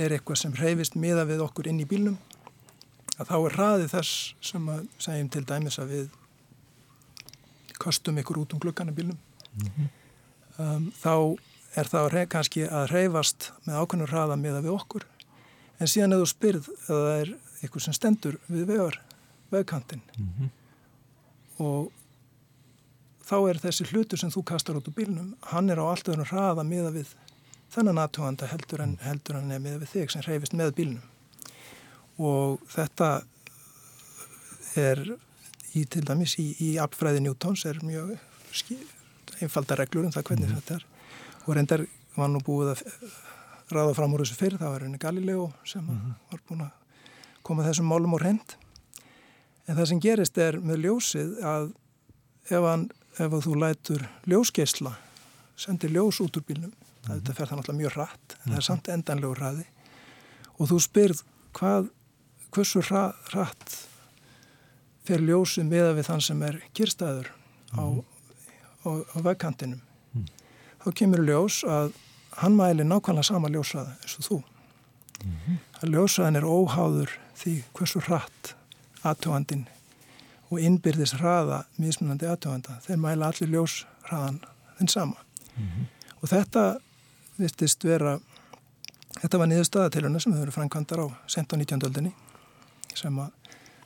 [0.00, 2.18] er eitthvað sem hreyfist miða við okkur inn í bílnum
[3.18, 6.10] að þá er hraði þess sem að segjum til dæmis að við
[7.82, 9.88] kostum ykkur út um glukkan í bílnum mm -hmm.
[10.58, 11.14] um, þá
[11.76, 15.06] er það kannski að hreyfast með ákveðnum hraða miða við okkur
[15.78, 19.00] en síðan ef þú spyrð að það er eitthvað sem stendur við vegar
[19.52, 20.50] vegkantinn mm -hmm.
[21.64, 21.92] og
[23.22, 26.30] þá er þessi hlutur sem þú kastar út úr bílnum hann er á allt öðrum
[26.30, 27.14] hraða miða við
[27.70, 31.02] þennan aðtúanda heldur en heldur hann er miða við þig sem hreyfist með bílnum
[32.18, 33.22] og þetta
[34.76, 35.16] er
[35.74, 38.18] í til dæmis í, í apfræði Newtons er mjög
[39.40, 40.60] einfalda reglur um það hvernig mm -hmm.
[40.60, 40.86] þetta er
[41.46, 42.82] og reyndar var nú búið að
[43.72, 46.14] ræða fram úr þessu fyrir, það var henni Galileo sem mm -hmm.
[46.30, 46.81] var búin að
[47.42, 48.56] koma þessum málum úr hend
[49.66, 51.70] en það sem gerist er með ljósið að
[52.50, 54.94] ef, hann, ef þú lætur ljósgeisla
[55.56, 57.14] sendir ljós út úr bílnum mm -hmm.
[57.14, 58.50] þetta fer það náttúrulega mjög rætt en mm -hmm.
[58.50, 58.68] það er mhm.
[58.68, 59.66] samt endanlegu ræði
[60.58, 61.88] og þú spyrð hvað
[62.52, 62.80] hversu
[63.34, 63.88] rætt
[65.04, 67.28] fer ljósið meða við þann sem er kyrstaður
[67.72, 68.00] á, mhm.
[68.86, 69.80] á, á vegkantinum
[70.12, 70.26] mhm.
[70.84, 71.92] þá kemur ljós að
[72.36, 74.42] hann mæli nákvæmlega sama ljósraða eins og þú
[75.24, 75.56] mm -hmm.
[75.80, 77.10] að ljósraðin er óháður
[77.42, 78.54] því hversu hratt
[79.02, 79.66] aðtöfandin
[80.52, 84.40] og innbyrðis hraða mismunandi aðtöfanda þeir mæla allir ljósraðan
[84.78, 85.16] þinn sama
[85.56, 85.86] mm -hmm.
[86.20, 86.64] og þetta
[87.38, 88.18] vistist vera
[89.20, 91.86] þetta var niðurstaðatiluna sem hefur verið framkvæmdar á sent á 19.
[91.88, 92.12] öldinni
[92.94, 93.30] sem að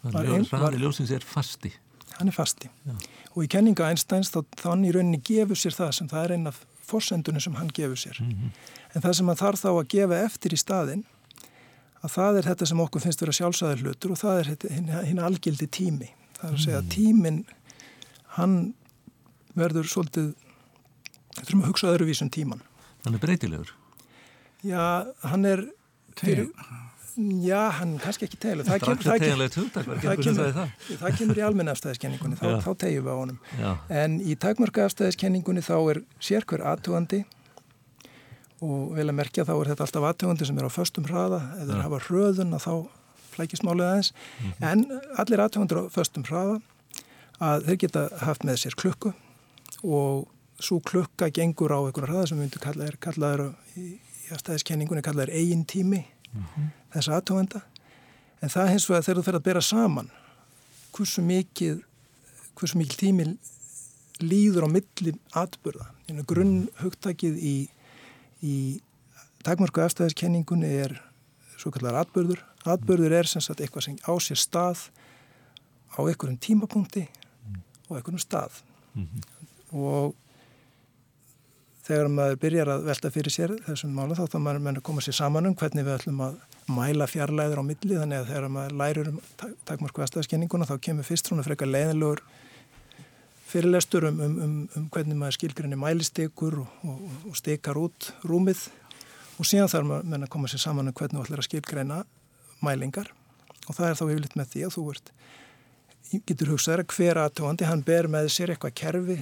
[0.07, 1.73] Ræði ljósins er fasti
[2.19, 2.95] hann er fasti Já.
[3.35, 6.47] og í kenninga Einsteins þá þannig í rauninni gefur sér það sem það er einn
[6.47, 8.51] af forsendunum sem hann gefur sér mm -hmm.
[8.95, 11.05] en það sem hann þarf þá að gefa eftir í staðin
[12.07, 14.51] að það er þetta sem okkur finnst vera sjálfsæðir hlutur og það er
[15.11, 16.11] hinn algildi tími.
[16.38, 16.95] Það er að segja að mhm.
[16.97, 17.42] tímin
[18.37, 18.57] hann
[19.57, 20.33] verður svolítið
[21.37, 22.64] við þurfum að hugsa öðruvísum tíman
[23.07, 23.69] Hann er breytilegur.
[24.66, 25.61] Já, hann er
[26.19, 26.49] fyrir,
[27.16, 32.69] Já, hann kannski ekki teglu Það, það, það, það kemur í almenna afstæðiskenningunni þá, þá
[32.83, 33.38] tegjum við á honum.
[33.57, 33.71] Já.
[34.03, 37.23] en í takmörka afstæðiskenningunni þá er sérkver aðtugandi
[38.64, 41.77] og vel að merkja þá er þetta alltaf aðtugandi sem er á föstum hraða eða
[41.77, 41.83] ja.
[41.85, 42.73] hafa hröðun að þá
[43.35, 44.71] flækist málið aðeins mm -hmm.
[44.71, 46.61] en allir aðtugandur á föstum hraða
[47.40, 49.12] að þeir geta haft með sér klukku
[49.85, 50.29] og
[50.61, 53.99] svo klukka gengur á einhverja hraða sem við myndum kalla er kallaður í,
[54.33, 56.71] afstæðiskenningunni kallaður eigin tími mm -hmm.
[56.92, 57.61] þess aðtuganda
[58.40, 60.11] en það hins vegar þegar þú fer að bera saman
[60.92, 61.83] hversu mikið
[62.57, 63.37] hversu mikið tími
[64.21, 65.90] líður á milli atbyrða
[66.27, 67.69] grunn hugtakið í,
[68.42, 68.81] í
[69.46, 70.96] takmörku afstæðiskenningunni er
[71.57, 74.88] svo kallar atbyrður atbyrður er sem sagt eitthvað sem á sér stað
[75.94, 77.07] á einhverjum tímapunkti
[77.88, 78.62] og einhverjum stað.
[78.94, 79.20] Mm -hmm.
[79.77, 80.14] og
[81.87, 85.01] þegar maður byrjar að velta fyrir sér þessum mála þá þá maður menn að koma
[85.01, 87.94] sér saman um hvernig við ætlum að mæla fjarlæður á milli.
[88.01, 89.20] Þannig að þegar maður lærir um
[89.64, 92.22] takmarku aðstæðaskenninguna þá kemur fyrst svona frekar leiðilegur
[93.47, 98.67] fyrirlestur um, um, um, um hvernig maður skilgrinni mælistekur og, og, og stekar út rúmið
[99.39, 102.01] og síðan þarf maður að koma sér saman um hvernig þú ætlar að skilgreina
[102.65, 103.13] mælingar
[103.67, 105.13] og það er þá yfirleitt með því að þú ert
[106.27, 109.19] getur hugsaður að hver aðtóandi hann ber með sér eitthvað kerfi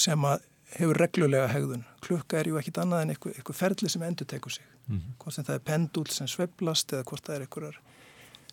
[0.00, 1.84] sem að hefur reglulega hegðun.
[2.04, 4.64] Klukka er ju ekkit annað en eitthvað, eitthvað ferli sem endur tekur sig.
[4.86, 5.16] Mm -hmm.
[5.18, 7.74] Hvort sem það er pendul sem sveiblast eða hvort það er eitthvað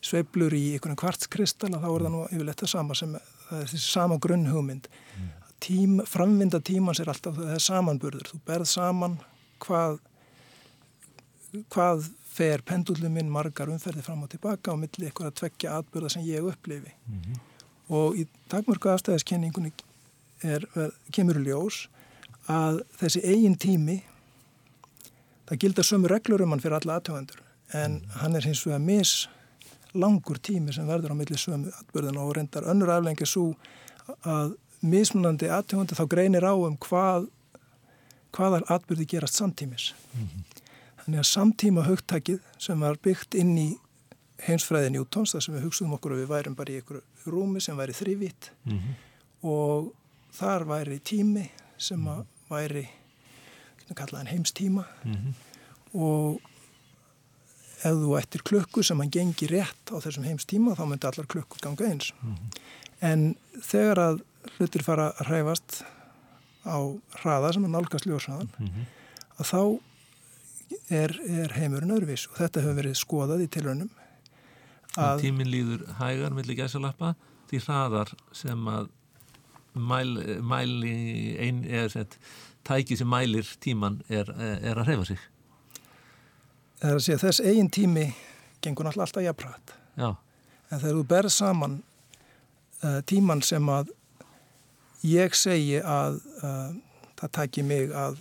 [0.01, 3.17] sveiblur í einhvern kvartskristall þá er það nú yfirleitt það sama sem
[3.49, 4.87] það er þessi sama grunnhugmynd.
[5.17, 5.33] Mm.
[5.59, 8.29] Tím, framvinda tímans er alltaf það er samanburður.
[8.31, 9.17] Þú berð saman
[9.65, 9.99] hvað
[11.73, 16.11] hvað fer pendulum minn margar umferði fram og tilbaka og milli eitthvað að tvekja atbyrða
[16.13, 16.93] sem ég upplifi.
[17.07, 17.39] Mm -hmm.
[17.89, 19.71] Og í takmörku afstæðiskenningunni
[20.43, 20.65] er,
[21.11, 21.87] kemur ljós
[22.47, 23.99] að þessi eigin tími
[25.49, 27.41] það gildar sömu reglur um hann fyrir alla aðtöfandur
[27.73, 29.27] en hann er hins vegar mis
[29.93, 33.53] langur tími sem verður á milli sömu atbyrðin og reyndar önnur aflengi svo
[34.23, 37.27] að mismunandi aðtöfandur þá greinir á um hvað
[38.35, 40.43] hvaðar atbyrði gerast samtímis mm -hmm.
[41.03, 43.69] þannig að samtíma högtækið sem var byggt inn í
[44.47, 47.77] heimsfræðin Jútons þar sem við hugsaðum okkur og við værum bara í einhverju rúmi sem
[47.77, 48.93] væri þrývitt mm -hmm.
[49.41, 49.91] og
[50.31, 52.87] þar væri tími sem að væri
[54.25, 55.33] heimstíma mm -hmm.
[55.93, 56.41] og
[57.79, 61.61] ef þú ættir klukku sem hann gengi rétt á þessum heimstíma þá myndi allar klukkur
[61.63, 62.59] ganga eins mm -hmm.
[63.01, 64.21] en þegar að
[64.57, 65.83] hlutir fara að hræfast
[66.65, 66.79] á
[67.21, 68.85] hraða sem er nálgast ljósaðan mm -hmm.
[69.39, 69.61] að þá
[70.89, 73.89] er, er heimurinn öðruvís og þetta hefur verið skoðað í tilrönum
[75.19, 77.15] Tímin líður hægar millir gæsalappa
[77.49, 78.89] því hraðar sem að
[79.73, 82.17] mæl, mæli ein, eða sett
[82.67, 85.19] tæki sem mælir tíman er, er að hreyfa sig
[86.79, 88.05] Það er að segja þess eigin tími
[88.63, 89.75] gengur náttúrulega alltaf jafnrætt
[90.69, 91.79] en þegar þú berð saman
[92.83, 93.91] uh, tíman sem að
[95.07, 96.69] ég segi að uh,
[97.19, 98.19] það tæki mig að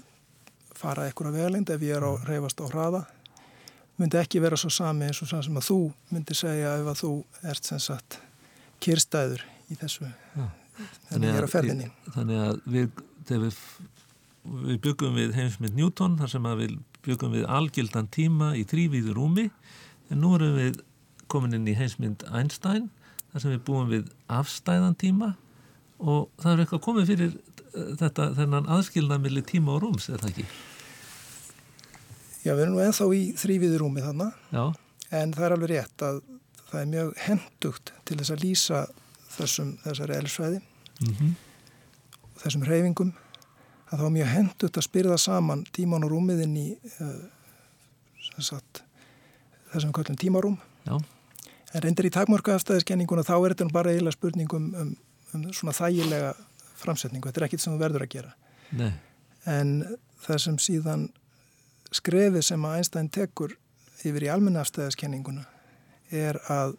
[0.79, 2.27] fara eitthvað vegleind ef ég er á mm.
[2.29, 3.03] reyfast á hraða
[3.99, 5.79] myndi ekki vera svo sami eins og sem að þú
[6.15, 7.13] myndi segja ef að þú
[7.51, 8.21] ert sem sagt
[8.83, 10.45] kyrstæður í þessu Já.
[11.11, 12.91] þannig að, að, þannig að við,
[13.29, 13.63] við
[14.49, 19.49] við byggum við heimsmynd Newton þar sem við byggum við algildan tíma í þrývíðu rúmi
[20.11, 20.81] en nú erum við
[21.29, 22.89] komin inn í heimsmynd Einstein
[23.33, 25.35] þar sem við búum við afstæðan tíma
[25.99, 30.33] og það er eitthvað komið fyrir eh, þetta þennan aðskilnaðmili tíma og rúms, er það
[30.33, 30.47] ekki?
[32.45, 34.65] Já, við erum nú enþá í þrývíðu rúmi þannig Já.
[35.21, 36.23] en það er alveg rétt að
[36.69, 38.83] það er mjög hendugt til þess að lýsa
[39.35, 41.33] þessum, þessari elsvæði mm -hmm.
[42.23, 43.13] og þessum reyfingum
[43.89, 46.67] að þá er mjög hendut að spyrða saman tíman og rúmiðinn í
[47.01, 47.21] uh,
[48.39, 50.97] þessum kvöldum tímarúm Já.
[51.75, 54.93] en reyndir í takmörku afstæðiskenninguna þá er þetta bara eiginlega spurningum um,
[55.35, 56.35] um svona þægilega
[56.79, 58.35] framsetningu, þetta er ekkit sem þú verður að gera
[58.79, 58.93] Nei.
[59.49, 59.73] en
[60.25, 61.09] það sem síðan
[61.95, 63.57] skrefið sem að Einstein tekur
[64.05, 65.47] yfir í almenna afstæðiskenninguna
[66.15, 66.77] er að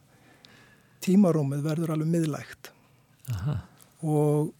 [1.04, 2.72] tímarúmið verður alveg miðlægt
[3.34, 3.60] Aha.
[4.02, 4.54] og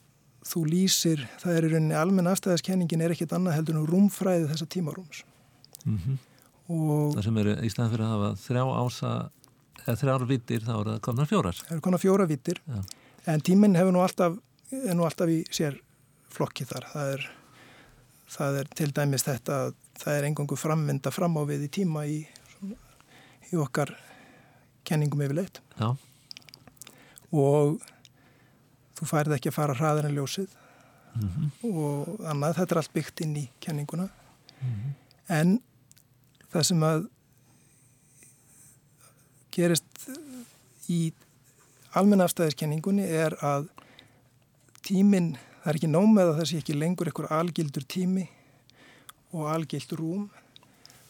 [0.50, 4.68] þú lýsir, það er í rauninni almenn afstæðiskenningin er ekkit annað heldur en rúmfræði þessa
[4.76, 5.24] tímarúms.
[5.86, 6.18] Mm -hmm.
[6.70, 9.12] Það sem eru í staðan fyrir að hafa þrjá ása,
[9.86, 11.60] eða þrjára vittir þá eru það konar fjórar.
[11.60, 12.82] Það eru konar fjóra vittir, ja.
[13.26, 14.38] en tíminn hefur nú alltaf,
[14.72, 15.80] er nú alltaf í sér
[16.30, 16.86] flokki þar.
[16.94, 17.30] Það er,
[18.30, 22.06] það er til dæmis þetta að það er engangu framvinda fram á við í tíma
[22.06, 22.28] í,
[23.52, 23.96] í okkar
[24.86, 25.62] kenningum yfirleitt.
[25.80, 25.96] Já.
[27.32, 27.82] Og
[29.00, 30.50] þú færði ekki að fara hraðar en ljósið
[31.14, 31.74] mm -hmm.
[31.74, 34.94] og annað, þetta er allt byggt inn í kenninguna mm -hmm.
[35.28, 35.62] en
[36.52, 37.08] það sem að
[39.52, 40.10] gerist
[40.90, 41.14] í
[41.94, 43.70] almennafstæðiskenningunni er að
[44.86, 48.30] tíminn, það er ekki nómið að það sé ekki lengur einhver algildur tími
[49.34, 50.30] og algildur rúm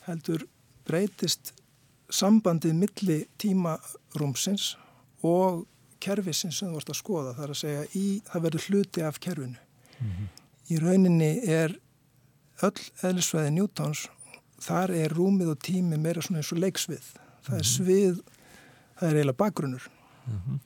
[0.07, 0.45] heldur
[0.87, 1.53] breytist
[2.09, 4.77] sambandið milli tímarúmsins
[5.23, 5.65] og
[5.99, 9.19] kerfisins sem þú vart að skoða, það er að segja í, það verður hluti af
[9.19, 9.59] kerfinu.
[9.99, 10.27] Mm -hmm.
[10.69, 11.75] Í rauninni er
[12.61, 14.07] öll eðlisvæði Newtons,
[14.59, 17.05] þar er rúmið og tími meira svona eins og leiksvið.
[17.45, 17.71] Það er mhm.
[17.75, 18.21] svið,
[18.99, 19.89] það er eiginlega bakgrunnur.
[20.25, 20.59] Mm -hmm.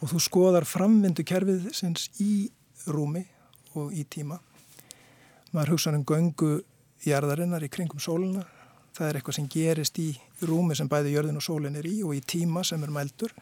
[0.00, 2.50] Og þú skoðar framvindu kerfið sinns í
[2.86, 3.24] rúmi
[3.74, 4.38] og í tíma.
[5.52, 6.62] Maður hugsa um göngu
[7.04, 8.44] jarðarinnar í kringum sóluna.
[8.94, 12.14] Það er eitthvað sem gerist í rúmi sem bæði jörðin og sólin er í og
[12.14, 13.32] í tíma sem er mældur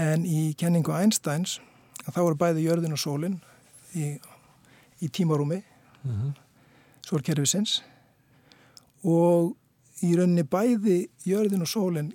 [0.00, 1.58] en í kenningu Einsteins
[2.06, 3.40] þá eru bæði jörðin og sólinn
[3.94, 4.16] í,
[5.00, 6.20] í tímarúmi uh mhm.
[6.20, 6.32] -huh.
[7.06, 7.82] sólkerfisins
[9.04, 9.56] og
[10.02, 12.12] í rauninni bæði jörðin og sólinn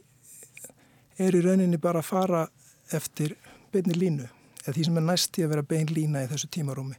[1.18, 2.48] er í rauninni bara að fara
[2.92, 3.36] eftir
[3.72, 4.28] beinni línu
[4.63, 6.96] eða því sem er næst í að vera bein lína í þessu tímarúmi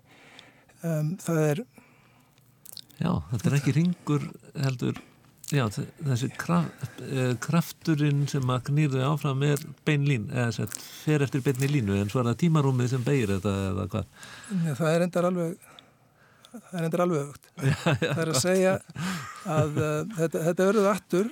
[0.83, 1.64] um, það er
[2.99, 4.25] Já, þetta er ekki ringur
[4.59, 4.97] heldur
[5.49, 6.67] Já, þessi kraf,
[7.07, 12.11] eh, krafturinn sem að knýrðu áfram er beinlín, eða sett, fer eftir beinni línu en
[12.13, 14.11] svo er það tímarúmið sem beigir þetta eða hvað?
[14.53, 15.55] Já, það er endar alveg
[16.53, 17.49] það er endar alveg aukt
[18.03, 18.75] það er að segja
[19.59, 21.31] að uh, þetta, þetta verður aftur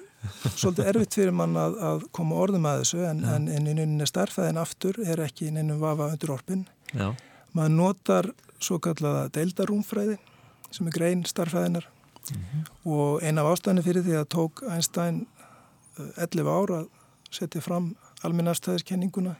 [0.56, 4.08] svolítið erfitt fyrir mann að, að koma orðum að þessu en, en, en í nynni
[4.08, 6.64] starfæðin aftur er ekki í nynni vafa undir orpin.
[6.94, 7.12] Já.
[7.52, 8.30] maður notar
[8.62, 10.16] svo kallaða deildarúmfræði
[10.72, 11.88] sem er grein starfæðinar
[12.30, 12.90] mm -hmm.
[12.90, 15.26] og eina af ástæðinu fyrir því að tók Einstein
[16.16, 16.88] 11 eh, ára að
[17.30, 19.34] setja fram alminnafstæðiskenninguna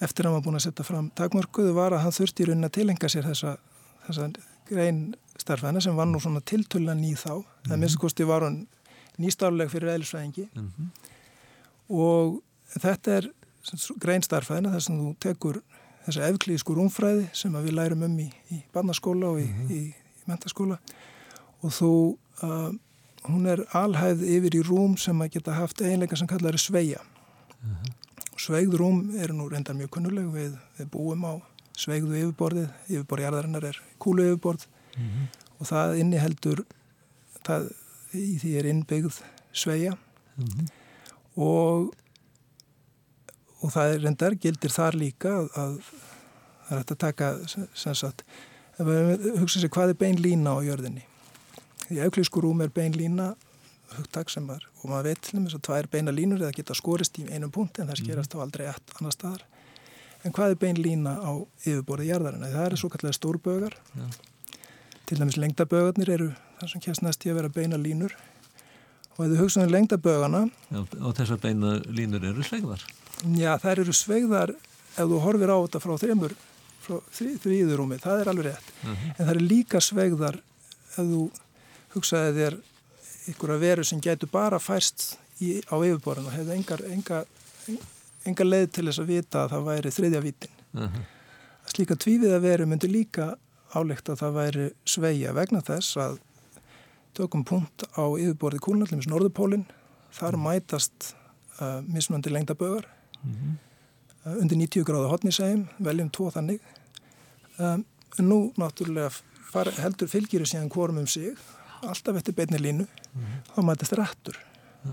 [0.00, 2.64] eftir að hann var búin að setja fram takmörkuðu var að hann þurfti í raunin
[2.64, 3.56] að tilenga sér þessa,
[4.06, 4.30] þessa
[4.68, 7.72] grein starfæðina sem var nú svona tiltullan í þá mm -hmm.
[7.72, 8.66] en minnst kosti var hann
[9.18, 10.88] nýstarleg fyrir eðlisvæðingi mm -hmm.
[11.88, 12.42] og
[12.80, 13.30] þetta er
[13.98, 15.62] grein starfæðina þess að þú tekur
[16.06, 19.70] þessa efklísku rúmfræði sem við lærum um í, í barnaskóla og í, -hmm.
[19.70, 19.94] í, í
[20.26, 20.78] mentaskóla
[21.64, 21.90] og þú,
[22.44, 22.70] uh,
[23.30, 27.00] hún er alhæð yfir í rúm sem að geta haft einleika sem kallar sveia.
[27.62, 27.92] Uh -huh.
[28.36, 31.40] Sveigð rúm er nú reyndar mjög kunnuleg, við, við búum á
[31.76, 35.08] sveigðu yfirborðið, yfirborðjarðarinnar er kúlu yfirborð uh mhm.
[35.08, 35.26] -huh.
[35.58, 36.64] og það inniheldur,
[37.46, 37.70] það,
[38.12, 39.22] í því er innbyggð
[39.52, 40.44] sveia -huh.
[40.44, 40.66] Mhm.
[41.36, 41.94] og,
[43.60, 45.80] og það er reyndar, gildir þar líka að, að
[46.64, 48.24] það er hægt að taka, sem sagt,
[49.40, 51.04] hugsa sér hvað er bein lína á jörðinni
[51.92, 53.34] Í auklísku rúm er bein lína
[53.94, 57.18] hugtak sem var, og maður veit til þess að tvær beina línur eða geta skorist
[57.20, 58.40] í einum punkt en það skerast mm.
[58.40, 59.44] á aldrei ett annar staðar.
[60.24, 61.32] En hvað er bein lína á
[61.66, 62.46] yfirborðið jarðarinn?
[62.48, 63.76] Það eru svo kallega stórbögar.
[63.98, 64.06] Ja.
[65.04, 68.14] Til dæmis lengdabögarnir eru það sem kemst næst í að vera beina línur.
[69.14, 70.42] Og ef þú hugsaðum lengdabögarna...
[70.72, 72.82] Já, og þessar beina línur eru sveigðar?
[73.36, 76.34] Já, þær eru sveigðar ef þú horfir á þetta frá þreymur,
[76.82, 78.72] frá þrýðurúmi, það er alveg rétt.
[78.80, 78.96] Uh mhm.
[78.96, 79.14] -huh.
[79.18, 80.40] En það eru líka sveigðar
[80.96, 81.22] ef þú
[81.94, 82.56] hugsaði þér
[83.32, 87.22] ykkur að veru sem getur bara færst í, á yfirborðinu og hefði engar, enga,
[88.28, 90.60] enga leið til þess að vita að það væri þriðja vítin.
[90.74, 91.02] Uh -huh.
[91.72, 93.34] Slíka tvíviða veru myndi líka
[93.74, 96.18] álegt að það væri sveia vegna þess að
[97.14, 99.66] tökum punkt á yfirborði kúlnallimis Norðupólinn,
[100.12, 101.14] þar mætast
[101.60, 103.56] uh, mismöndi lengdabögar uh -huh.
[104.26, 106.60] uh, undir 90 gráða hotnisægum, veljum tvo þannig.
[107.58, 107.84] Um,
[108.18, 109.10] en nú náttúrulega
[109.52, 111.36] far, heldur fylgjiru síðan hvorum um sig
[111.88, 113.54] alltaf eftir beinni línu mm -hmm.
[113.54, 114.36] þá mætist rættur
[114.84, 114.92] Já.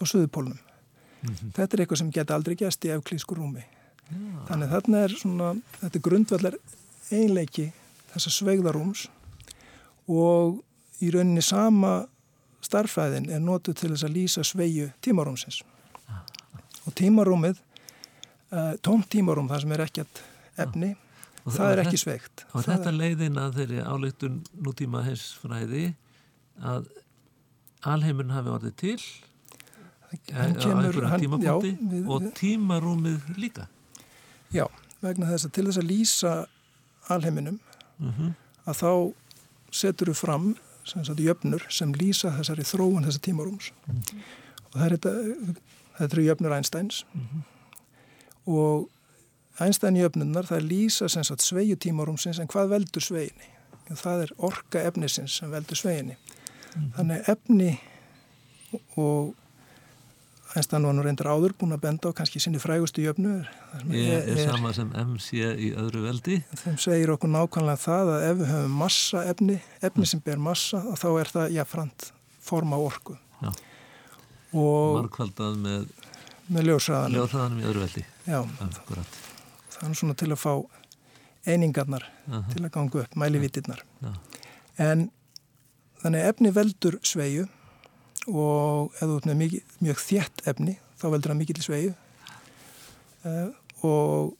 [0.00, 1.52] á söðupólnum mm -hmm.
[1.54, 3.64] þetta er eitthvað sem geta aldrei gæst í efklísku rúmi
[4.10, 4.46] Já.
[4.48, 6.54] þannig þarna er svona þetta er grundvallar
[7.10, 7.72] einleiki
[8.12, 9.08] þessa sveigðarúms
[10.08, 10.62] og
[11.00, 12.06] í rauninni sama
[12.60, 15.62] starfæðin er nótu til þess að lýsa sveigju tímarúmsins
[16.08, 16.22] ah.
[16.86, 17.56] og tímarúmið
[18.52, 20.22] uh, tóm tímarúm það sem er ekkert
[20.56, 20.92] efni
[21.42, 25.92] og það er ekki sveigt og þetta leiðin að þeirri álugtun nútíma heimsfræði
[26.62, 26.88] að
[27.82, 28.98] alheimurinn hafi orðið til
[30.36, 33.68] hann kemur, á einhverjum tímapunkti já, við, og tímarúmið líka
[34.52, 34.66] Já,
[35.00, 36.32] vegna þess að til þess að lýsa
[37.12, 38.12] alheiminum uh mhm.
[38.18, 38.32] -huh.
[38.68, 38.92] að þá
[39.72, 43.94] setur við fram sem sagt, jöfnur sem lýsa þessari þróun þessar tímarúms uh.
[43.94, 44.18] -huh.
[44.70, 45.12] og það er þetta,
[45.98, 47.26] þetta eru jöfnur Einsteins uh mhm.
[47.32, 47.42] -huh.
[48.46, 48.90] og
[49.60, 53.50] Einstein jöfnunar það lýsa sem sagt sveiju tímarúmsins en hvað veldur sveginni?
[53.92, 56.16] Það er orka efnisins sem veldur sveginni.
[56.72, 57.70] Þannig efni
[58.96, 59.34] og
[60.52, 63.38] Einstein var nú reyndar áður búin að benda á kannski sinni frægustu jöfnu
[63.88, 66.42] Ég er, er sama sem MC í öðru veldi.
[66.60, 70.82] Þeim segir okkur nákvæmlega það að ef við höfum massa efni efni sem ber massa
[71.00, 72.10] þá er það jáfnframt
[72.44, 73.16] forma orku.
[73.40, 73.50] Já.
[74.52, 75.88] og Markvaldað með
[76.52, 78.04] með ljósræðanum í öðru veldi.
[78.26, 78.42] Já,
[79.72, 80.52] það er svona til að fá
[81.48, 82.44] einingarnar -huh.
[82.52, 83.82] til að ganga upp, mælivítirnar
[84.78, 85.10] en
[86.02, 87.48] þannig efni veldur sveiju
[88.30, 91.90] og ef þú ert með mjög, mjög þjætt efni þá veldur það mikill sveiu
[93.26, 93.50] uh,
[93.82, 94.38] og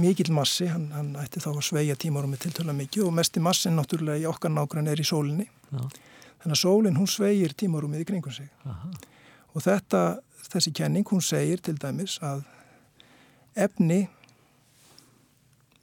[0.00, 3.42] mikill massi, hann, hann ætti þá að sveia tímarum með tiltöla mikið og mest í
[3.42, 5.82] massin náttúrulega í okkar nákvæm er í sólinni Já.
[6.42, 8.92] þannig að sólinn hún sveigir tímarumið í kringum sig Aha.
[9.54, 10.02] og þetta,
[10.46, 12.44] þessi kenning hún segir til dæmis að
[13.58, 14.04] efni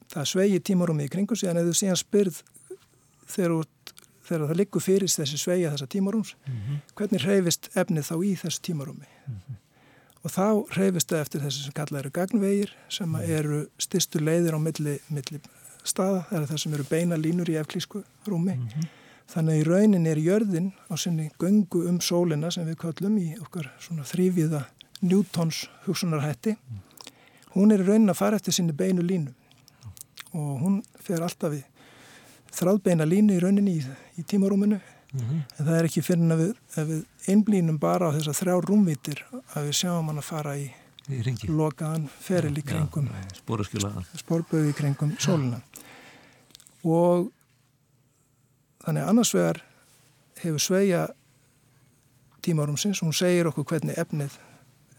[0.08, 2.40] það sveigir tímarumið í kringum sig en ef þú síðan spyrð
[3.28, 3.60] þegar þú
[4.28, 6.82] þegar það liggur fyrir þessi sveia þessa tímarúms mm -hmm.
[6.98, 9.56] hvernig reyfist efnið þá í þessu tímarúmi mm -hmm.
[10.22, 13.30] og þá reyfist það eftir þessi sem kallað eru gagnvegir sem mhm.
[13.38, 15.40] eru styrstu leiðir á milli, milli
[15.84, 18.88] staða, það eru það sem eru beina línur í efklísku rúmi mm -hmm.
[19.34, 23.36] þannig að í raunin er jörðin á sinni göngu um sólina sem við kallum í
[23.40, 24.64] okkar svona þrýviða
[25.00, 26.78] Newtons hugsunarhætti mhm.
[27.54, 29.32] hún er í raunin að fara eftir sinni beinu línu
[30.32, 31.64] og hún fer alltaf við
[32.54, 33.84] þráðbeina línu í rauninni í,
[34.18, 34.80] í tímarúminu.
[35.08, 35.40] Mm -hmm.
[35.56, 36.50] en það er ekki fyrir að við,
[36.88, 39.22] við einblínum bara á þessar þrjá rúmvítir
[39.56, 40.66] að við sjáum hann að fara í,
[41.08, 43.08] í lokaðan feril í kringum
[44.20, 45.62] spórböðu í kringum sóluna
[46.84, 47.30] og
[48.84, 49.62] þannig annars vegar
[50.42, 51.08] hefur sveia
[52.44, 54.36] tímarúmsins og hún segir okkur hvernig efnið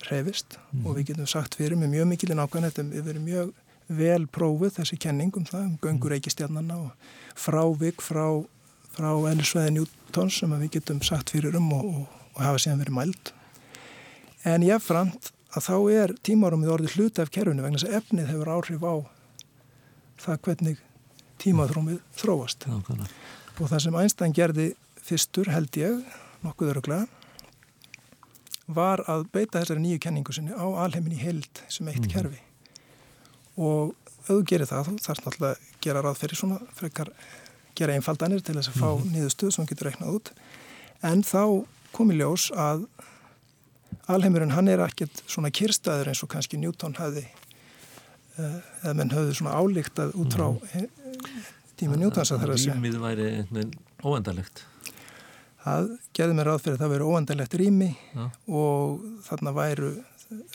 [0.09, 0.85] reyfist mm.
[0.85, 3.53] og við getum sagt fyrir með mjög mikilinn ákvæm þetta við verum mjög
[3.89, 6.91] vel prófuð þessi kenning um það, um göngur eikistjarnana og
[7.39, 8.25] frávik frá,
[8.95, 12.97] frá eðlisvæði Newtons sem við getum sagt fyrir um og, og, og hafa síðan verið
[12.99, 13.31] mæld.
[14.47, 18.31] En ég framt að þá er tímarumið orðið hluti af kerfinu vegna þess að efnið
[18.33, 18.95] hefur áhrif á
[20.19, 20.83] það hvernig
[21.39, 22.67] tímaþrómið þróast.
[22.67, 23.15] Nákvæmlega.
[23.59, 24.67] Og það sem Einstein gerði
[25.03, 26.03] fyrstur held ég,
[26.43, 27.07] nokkuð öruglega,
[28.69, 32.11] var að beita þessari nýju kenningu sinni á alheimin í held sem eitt mm.
[32.13, 32.43] kerfi
[33.59, 37.11] og ef þú gerir það þú þarfst náttúrulega að gera ráð fyrir svona frekar
[37.79, 39.11] gera einfaldanir til þess að fá mm -hmm.
[39.15, 40.31] niðurstuð sem getur reiknað út
[41.01, 42.87] en þá komi ljós að
[44.07, 47.25] alheimurinn hann er ekkert svona kyrstaður eins og kannski Newton hafi
[48.37, 50.87] eh, eða menn hafði svona álíktað út frá mm -hmm.
[51.77, 53.71] tíma Newtons að það er að segja Rýmið væri
[54.03, 54.65] óendalegt
[55.59, 58.29] Það geði mér ráð fyrir að það veri óendalegt rými ja.
[58.47, 59.91] og þarna væru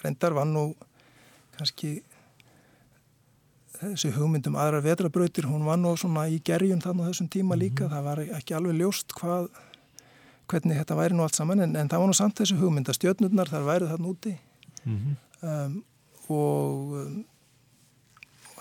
[0.02, 0.74] reyndar vann og
[1.58, 2.02] kannski
[3.80, 7.84] þessi hugmyndum aðra vetrabrautir, hún var nú svona í gerjun þannig á þessum tíma líka,
[7.84, 7.94] -hmm.
[7.94, 9.48] það var ekki alveg ljóst hvað,
[10.48, 12.98] hvernig þetta væri nú allt saman, en, en það var nú samt þessi hugmynd að
[12.98, 14.38] stjörnurnar þar værið þarna úti
[14.84, 15.14] mm -hmm.
[15.48, 15.84] um,
[16.28, 17.24] og um,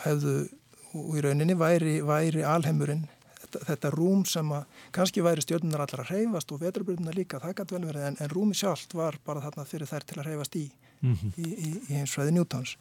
[0.04, 0.50] hefðu,
[0.94, 3.08] og í rauninni væri, væri alheimurinn
[3.42, 7.56] þetta, þetta rúm sem að kannski væri stjörnurnar allra að reyfast og vetrabrautirna líka, það
[7.56, 10.56] gæti vel verið, en, en rúmi sjálft var bara þarna fyrir þær til að reyfast
[10.56, 11.34] í, mm -hmm.
[11.38, 12.78] í, í, í heimsfræði Newtons.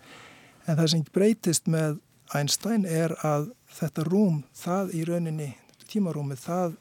[0.66, 1.98] En það sem breytist með
[2.32, 5.50] Einstein er að þetta rúm, það í rauninni,
[5.90, 6.76] tímarúmið, það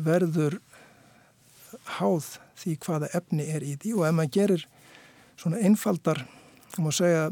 [0.00, 0.58] verður
[1.98, 4.66] háð því hvaða efni er í því og ef maður gerir
[5.40, 6.24] svona einfaldar,
[6.74, 7.24] þá má segja,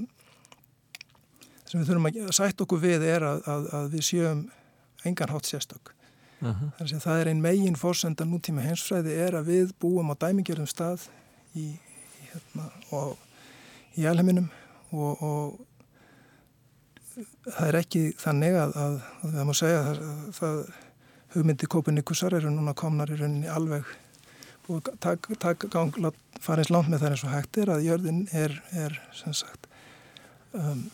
[1.68, 4.42] sem við þurfum að sætt okkur við er að, að, að við sjöum
[5.08, 5.92] engan hátt sérstök.
[6.38, 6.70] Uh -huh.
[6.78, 10.70] Þannig að það er einn megin fórsenda nútíma hensfræði er að við búum á dæmingjörðum
[10.70, 11.08] stað
[11.54, 12.70] í, í, hérna,
[13.98, 14.50] í alheiminum
[14.92, 15.58] og, og
[17.46, 20.02] það er ekki þannig að, að, að það má segja að
[20.38, 20.60] það
[21.34, 23.88] hugmyndi Kopernikusar eru núna komnar í rauninni alveg
[24.68, 25.64] og takk tak,
[26.44, 29.68] fara eins langt með það eins og hægt er að jörðin er, er sem sagt
[30.52, 30.86] um,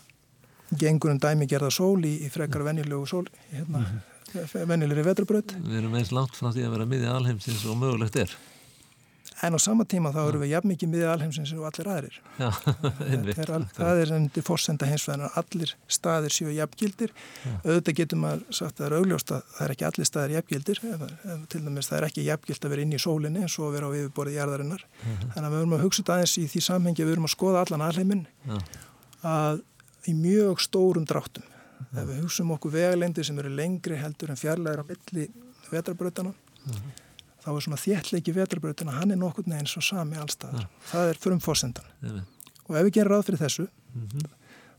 [0.79, 4.67] gengur um dæmi gerða sól í, í frekar venjulegu sól hérna, -hmm.
[4.71, 8.37] venjulegri vetrabröð Við erum eins langt frá því að vera miðið alheimsins og mögulegt er
[9.43, 12.19] En á sama tíma þá eru við jafn mikið miðið alheimsins og allir aðrir.
[12.39, 12.47] Já,
[13.35, 17.11] er, það er enn fórsenda heimsveðan að allir staðir séu jafngildir.
[17.43, 17.51] Já.
[17.65, 20.81] Auðvitað getur maður sagt að það er augljóst að það er ekki allir staðir jafngildir.
[20.87, 23.67] Ef, ef, til dæmis það er ekki jafngild að vera inn í sólinni eins og
[23.67, 24.85] að vera á yfirborðið jarðarinnar.
[24.85, 25.15] Uh mhm.
[25.19, 25.33] -huh.
[25.35, 27.35] Þannig að við verum að hugsa þetta aðeins í því samhengi að við verum að
[27.35, 28.57] skoða allan alheimin Já.
[29.35, 29.63] að
[30.05, 31.43] í mjög stórum dráttum
[31.95, 35.27] ef við hugsaum okkur vegalendir sem eru lengri heldur en fjarlægur á milli
[35.71, 36.33] vetrabrautana
[37.45, 41.93] þá er svona þéttleiki vetrabrautana hann er nokkur neginn svo sami allstaðar það er frumforsendan
[42.65, 43.67] og ef við gerum ráð fyrir þessu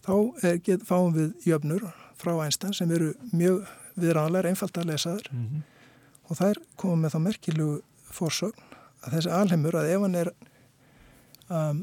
[0.07, 1.87] þá er, get, fáum við jöfnur
[2.17, 5.31] frá Einstein sem eru mjög viðræðanlegar, einfalt að lesaður
[6.27, 7.81] og þær komum með þá merkilugu
[8.13, 10.31] fórsögn að þessi alheimur að ef hann er
[11.49, 11.83] um,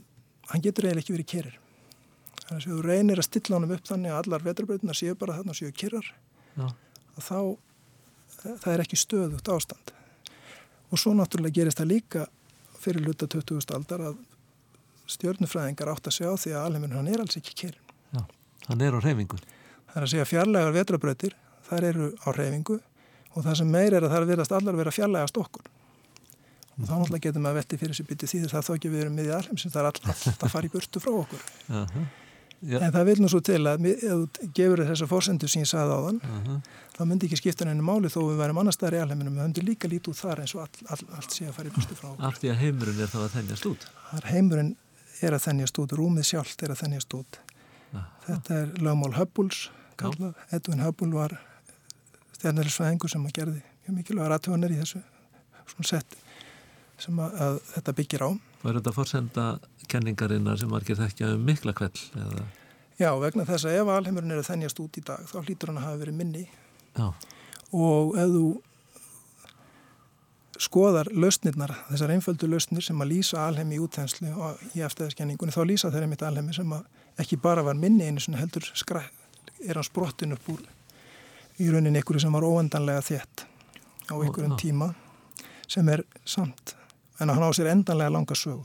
[0.51, 1.59] hann getur eiginlega ekki verið kerir.
[2.43, 5.53] Þannig að þú reynir að stilla honum upp þannig að allar veturbreytuna séu bara þarna
[5.53, 6.09] og séu kerar
[6.59, 7.37] að þá
[8.43, 9.93] það er ekki stöðugt ástand
[10.93, 12.27] og svo náttúrulega gerist það líka
[12.83, 13.65] fyrir luta 20.
[13.73, 14.21] aldar að
[15.09, 18.21] stjórnufræðingar átt að sjá því að alheimur hann er alls ekki kerin Já,
[18.69, 21.37] hann er á reyfingu Það er að segja fjarlægar veturbreytir
[21.67, 22.79] þar eru á reyfingu
[23.33, 25.71] og það sem meir er að það verðast allar vera fjarlægast okkur
[26.73, 29.03] og þá náttúrulega getum við að vetti fyrir sér bytti því það þó ekki við
[29.03, 32.05] erum miðið alheim sem það er alltaf að fara í burtu frá okkur uh -huh.
[32.63, 35.97] En það vil nú svo til að ef þú gefur þessa fórsendu sem ég sagði
[35.97, 36.59] á þann uh -huh.
[36.97, 39.35] þá myndi ekki skipta henni máli þó við værim annar staðar í alheiminum.
[39.35, 41.73] Við höfum líka lítið út þar eins og all, all, allt sé að fara í
[41.75, 42.25] burtu frá okkur.
[42.25, 43.87] Allt í að heimurinn er þá að þennjast út.
[44.23, 44.75] Heimurinn
[45.21, 47.39] er að þennjast út, rúmið sjálft er að þennjast út.
[47.93, 48.05] Uh -huh.
[48.27, 49.69] Þetta er lögmál Hubbles
[50.51, 51.35] Edwin Hubble var
[52.37, 55.01] stjarnælisfæðingur sem að gerði mjög mikilvæg aðtöðanir í þessu
[55.69, 56.17] svona sett
[56.99, 58.29] sem að, að þetta byggir á.
[58.63, 59.45] Er þetta fórsenda
[59.91, 61.99] kenningarinnar sem margir þekkja um mikla kveld?
[62.15, 62.43] Eða?
[62.99, 65.79] Já, vegna þess að ef alheimurinn er að þennjast út í dag þá hlýtur hann
[65.81, 66.43] að hafa verið minni
[66.93, 67.07] Já.
[67.73, 68.45] og ef þú
[70.63, 75.63] skoðar lausnirnar, þessar einföldu lausnir sem að lýsa alheimi í útþenslu og í eftirðiskenningunni, þá
[75.65, 76.85] lýsa þeirra mitt alheimi sem að
[77.23, 79.01] ekki bara var minni einu sem heldur skræ,
[79.65, 80.61] er hann sprottin upp úr
[81.59, 83.45] í rauninni ykkur sem var óendanlega þétt
[84.13, 84.93] á ykkurum tíma
[85.67, 86.77] sem er samt
[87.19, 88.63] en hann á sér endanlega langa sögu.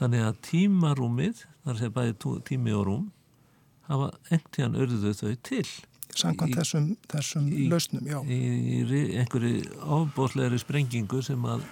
[0.00, 3.06] Þannig að tímarúmið þar sé bæði tími og rúm
[3.90, 5.66] hafa einhvern örðu þau til
[6.16, 8.18] Sankant þessum, þessum í, lausnum, já.
[8.26, 8.38] Í,
[8.82, 9.60] í einhverju
[9.94, 11.62] ofbóðslegri sprengingu sem að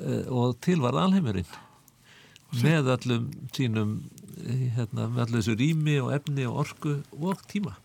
[0.00, 1.50] e, og til var alheimurinn.
[2.62, 3.98] Með allum sínum
[4.38, 7.76] hérna, með allum þessu rými og efni og orku og tíma.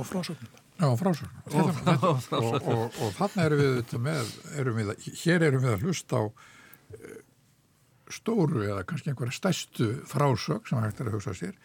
[0.00, 1.30] Og frásögnum Já, frásögn.
[1.52, 4.88] Og, og, og, og þannig erum við með, erum við,
[5.20, 6.22] hér erum við að hlusta á
[8.12, 11.56] stóru eða kannski einhverja stæstu frásögn sem hægt er að hugsa sér.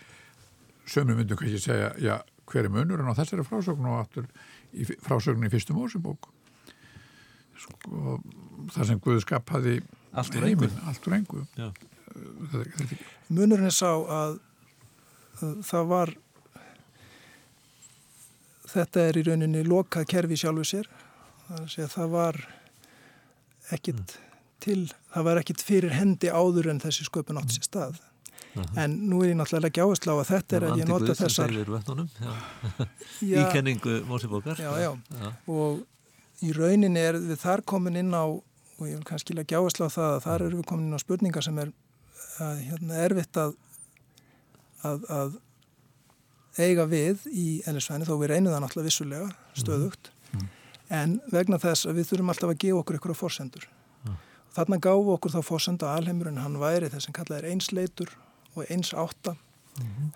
[0.87, 2.15] Sömur myndum kannski segja, já,
[2.47, 4.27] hver er munurinn á þessari frásögn og aftur
[4.71, 6.29] í frásögn í fyrstum ósumбók.
[7.57, 8.19] Sko,
[8.75, 9.79] það sem Guð skapaði
[10.13, 10.69] allt úr engu.
[10.87, 11.43] Allt úr engu.
[13.27, 14.39] Munurinn er sá að,
[15.41, 16.15] að það var
[18.67, 20.89] þetta er í rauninni lokað kerfi sjálfu sér
[21.47, 22.39] það, það var
[23.75, 24.23] ekkit mm.
[24.63, 24.83] Til,
[25.13, 28.83] það var ekkit fyrir hendi áður en þessi sköpun átt sér stað uh -huh.
[28.83, 31.51] en nú er ég náttúrulega ekki áherslu á að þetta er að ég nota þessar
[33.21, 34.91] í kenningu Mósibókar já, já.
[35.21, 35.85] já, og
[36.41, 38.25] í rauninni er við þar komin inn á
[38.77, 41.01] og ég vil kannski ekki áherslu á það að þar eru við komin inn á
[41.01, 41.71] spurningar sem er
[42.39, 43.55] að, hérna, erfitt að
[44.85, 45.39] að, að
[46.57, 50.37] eiga við í ennisvæni þó við reynum það náttúrulega vissulega stöðugt mm.
[50.37, 50.47] Mm.
[50.99, 53.76] en vegna þess að við þurfum alltaf að gefa okkur ykkur á fórsendur mm.
[54.57, 58.13] Þarna gáfu okkur þá fórsenda að alheimurinn hann væri þess að kalla er einsleitur
[58.55, 59.35] og eins átta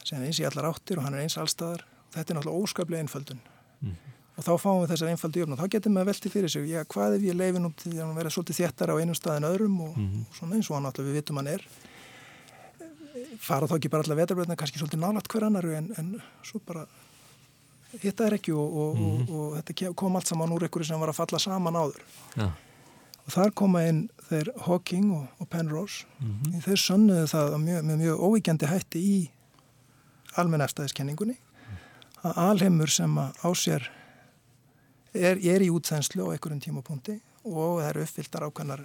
[0.08, 3.42] sem eins í allar áttir og hann er eins allstaðar þetta er náttúrulega óskaplega einföldun.
[4.40, 6.68] Og þá fáum við þessar einfaldi jöfn og þá getum við að velti fyrir sig
[6.72, 9.48] já hvað ef ég leifin um til að vera svolítið þéttar á einum stað en
[9.52, 11.66] öðrum og, og svona eins og hann náttúrulega við vitum hann er.
[13.44, 16.14] Fara þá ekki bara allar vetarbröðna kannski svolítið nálat hver annaru en, en
[16.48, 16.88] svo bara
[18.00, 19.30] hitta er ekki og, og, mm -hmm.
[19.30, 22.02] og, og þetta kom allt saman úr einhverju sem var að falla saman áður.
[22.38, 22.50] Ja.
[23.26, 26.06] Og þar koma inn þeir Hawking og Penrose.
[26.20, 26.62] Mm -hmm.
[26.66, 29.18] þeir sönnuðu það mjög, með mjög óvíkjandi hætti í
[30.40, 31.38] almennefstæðiskenningunni
[32.24, 33.90] að alheimur sem á sér
[35.14, 38.84] er, er í útþenslu á einhverjum tímapunkti og það eru uppfylltar ákveðnar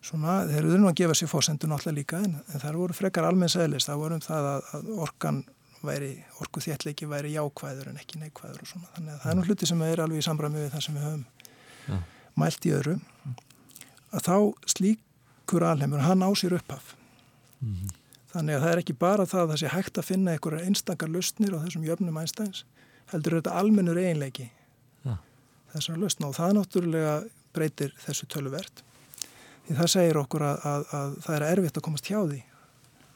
[0.00, 3.28] svona, þeir eru nú að gefa sér fósendur náttúrulega líka en, en það voru frekar
[3.28, 5.42] almenn sæðlist, það voru um það að, að orkan
[5.84, 6.10] væri,
[6.40, 9.68] orku þéttleiki væri jákvæður en ekki neikvæður og svona, þannig að það er nú hluti
[9.68, 11.26] sem er alveg í sambræmi við það sem við höfum
[11.90, 12.00] ja.
[12.38, 12.98] Mælt í öðru
[14.10, 16.94] að þá slíkur alheimur, hann á sér upphaf
[17.60, 17.96] mm -hmm.
[18.34, 21.08] þannig að það er ekki bara það að það sé hægt að finna einhverja einstakar
[21.08, 22.64] lustnir á þessum jöfnum einstæðins,
[23.12, 24.50] heldur þetta almennur eiginleiki
[25.04, 25.16] ja.
[25.72, 27.16] þessar lustna og það náttúrulega
[27.52, 28.84] breytir þessu töluvert
[29.70, 32.38] Því það segir okkur að, að, að það er erfitt að komast hjá því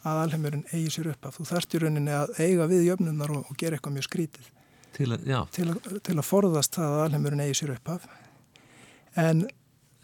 [0.06, 1.38] að alheimurinn eigi sér upp af.
[1.40, 4.50] Þú þarft í rauninni að eiga við jöfnunar og, og gera eitthvað mjög skrítið.
[4.94, 5.24] Til að,
[5.56, 5.66] til,
[6.06, 8.06] til að forðast það að alheimurinn eigi sér upp af.
[9.14, 9.44] En,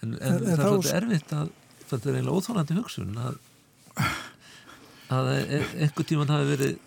[0.03, 1.51] en, en, en það er erfitt að,
[1.89, 3.41] þetta er eiginlega óþólandi hugsun að,
[5.17, 6.79] að e, e, einhver tíman hafi verið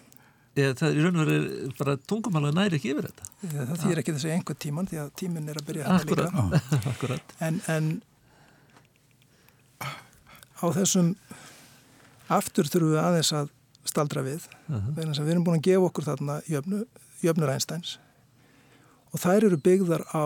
[0.53, 3.29] Eða, það er í raun og veru bara tungumála næri ekki yfir þetta.
[3.47, 6.27] Eða, það þýr ekki þessi einhver tíman því að tímin er að byrja að líka.
[6.91, 7.33] Akkurat.
[7.41, 7.87] En, en
[10.61, 11.09] á þessum
[12.37, 13.49] aftur þurfum við aðeins að
[13.89, 14.45] staldra við.
[14.67, 15.01] Uh -huh.
[15.01, 16.83] Við erum búin að gefa okkur þarna jöfnu,
[17.25, 17.97] jöfnur Einsteins
[19.13, 20.25] og þær eru byggðar á,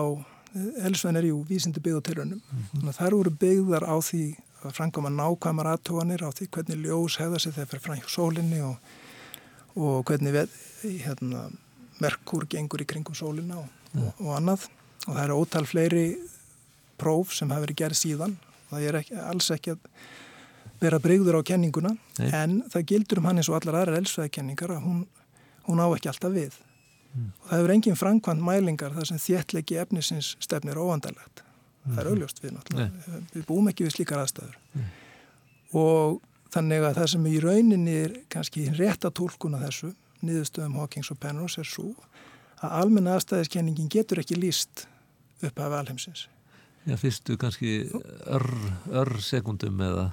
[0.88, 2.92] Elsvein er jú vísindi byggð á tilrönum, uh -huh.
[2.92, 4.24] þær eru byggðar á því
[4.64, 8.76] að framkoma nákvæmar aðtóanir á því hvernig ljós hefða sig þegar fyrir hjá sólinni og,
[9.76, 10.48] og hvernig við,
[11.04, 11.50] hérna,
[11.98, 13.68] Merkur gengur í kringum sólina og,
[13.98, 14.68] og, og annað.
[15.06, 16.18] Og það eru ótal fleiri
[16.98, 18.36] próf sem hafa verið gerð síðan.
[18.70, 19.78] Það er ekki, alls ekki að
[20.78, 22.30] vera breyður á kenninguna Nei.
[22.30, 25.00] en það gildur um hann eins og allar aðra elsveðakenningar að hún,
[25.66, 26.58] hún á ekki alltaf við
[27.18, 27.26] mm.
[27.42, 31.92] og það hefur engin framkvæmt mælingar þar sem þéttlegi efnisins stefnir óvandalegt mm.
[31.92, 32.12] það er mhm.
[32.14, 34.88] augljóst við náttúrulega við búum ekki við slíkar aðstæður mm.
[35.82, 36.20] og
[36.54, 39.92] þannig að það sem í rauninni er kannski rétt að tólkuna þessu
[40.24, 41.92] niðurstöðum Hawkins og Penrose er svo
[42.58, 44.88] að almenna aðstæðiskenningin getur ekki líst
[45.44, 46.26] upp af alheimsins
[46.88, 47.90] Já, fyrstu kannski
[48.32, 48.48] örr
[48.96, 50.08] ör sekundum eða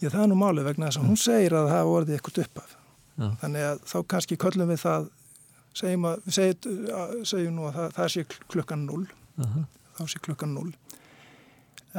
[0.00, 2.60] Já, það er nú málið vegna þess að hún segir að það voruði eitthvað upp
[2.62, 2.76] af.
[3.20, 3.26] Já.
[3.42, 5.08] Þannig að þá kannski köllum við það,
[5.74, 9.64] segjum, að, segjum, segjum nú að það, það sé klukkan 0, uh -huh.
[9.98, 10.72] þá sé klukkan 0.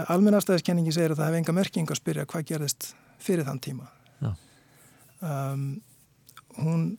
[0.08, 3.88] Almennastæðiskenningi segir að það hef enga merking að spyrja hvað gerðist fyrir þann tíma.
[5.22, 5.82] Um,
[6.58, 6.98] hún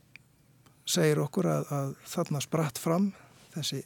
[0.86, 3.12] segir okkur að, að þarna spratt fram
[3.54, 3.82] þessi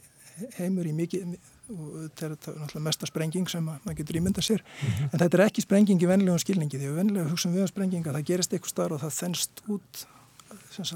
[0.59, 1.37] heimur í mikið
[1.73, 5.09] og þetta er náttúrulega mesta sprenging sem maður getur ímynda sér mm -hmm.
[5.11, 8.13] en þetta er ekki sprenging í vennilegum skilningi því að vennilega hugsaum við um sprenginga
[8.13, 10.07] það gerist eitthvað starf og það þennst út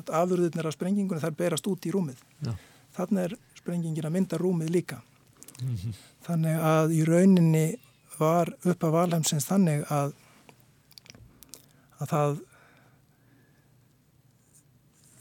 [0.09, 2.55] afurðirnir af sprengingunni þar berast út í rúmið ja.
[2.97, 5.01] þannig er sprengingin að mynda rúmið líka
[5.61, 5.93] mm -hmm.
[6.27, 7.65] þannig að í rauninni
[8.19, 10.13] var upp af alheimsins þannig að
[12.01, 12.39] að það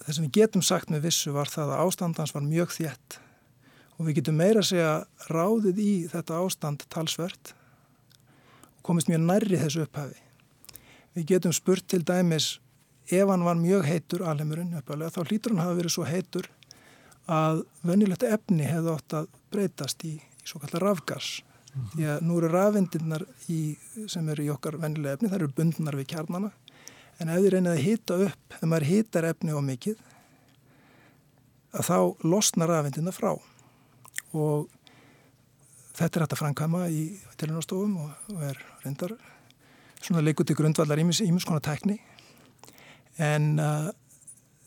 [0.04, 3.20] það sem við getum sagt með vissu var það að ástandans var mjög þjætt
[4.00, 4.92] og við getum meira að segja
[5.28, 10.16] ráðið í þetta ástand talsvert og komist mjög nærri þessu upphafi.
[11.12, 12.54] Við getum spurt til dæmis
[13.11, 16.48] ef hann var mjög heitur alheimurinn uppalega þá hlýtur hann hafa verið svo heitur
[17.30, 21.40] að venjulegt efni hefði ótt að breytast í, í svo kallar rafgas.
[21.70, 21.90] Mm -hmm.
[21.94, 23.24] Því að nú eru rafvindirnar
[24.08, 26.50] sem eru í okkar venjulega efni, það eru bundnar við kjarnana
[27.20, 29.96] en ef þið reynið að hýta upp, ef maður hýtar efni á mikið
[31.72, 33.32] að þá losnar rafvindirna frá
[34.32, 34.68] og
[35.94, 37.02] þetta er hægt að framkama í
[37.36, 39.14] tilunarstofum og, og er reyndar
[40.00, 42.00] svona leikur til grundvallar ímis konar tekni
[43.20, 43.90] en uh,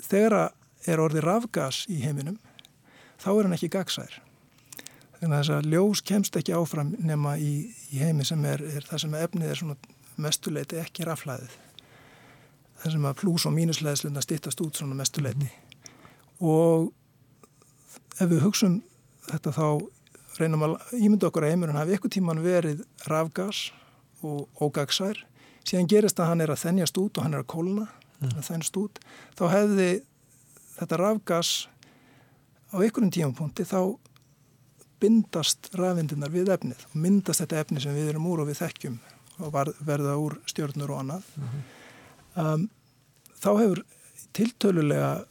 [0.03, 0.53] þegar
[0.89, 2.37] er orðið rafgas í heiminum
[3.21, 4.19] þá er hann ekki gagsær
[5.19, 7.53] þannig að þess að ljós kemst ekki áfram nema í,
[7.95, 9.77] í heimi sem er, er það sem efnið er svona
[10.19, 11.55] mestuleiti ekki raflaðið
[12.83, 15.63] það sem að plús og mínusleðsluna stittast út svona mestuleiti mm.
[16.43, 16.91] og
[18.19, 18.81] ef við hugsun
[19.29, 19.67] þetta þá
[20.41, 23.69] reynum að ímynda okkur að heimurinn hafi eitthvað tíman verið rafgas
[24.25, 25.23] og ógagsær
[25.63, 27.87] síðan gerist að hann er að þennjast út og hann er að kólna
[28.23, 28.39] mm.
[28.39, 28.99] að þennjast út
[29.39, 29.89] þá hefði
[30.77, 31.51] þetta rafgas
[32.73, 33.79] á einhverjum tímapunkti þá
[35.03, 38.97] bindast rafvindunar við efnið og myndast þetta efni sem við erum úr og við þekkjum
[39.43, 41.61] og verða úr stjórnur og annað mm -hmm.
[42.43, 42.69] um,
[43.43, 43.83] þá hefur
[44.33, 45.25] tiltölulega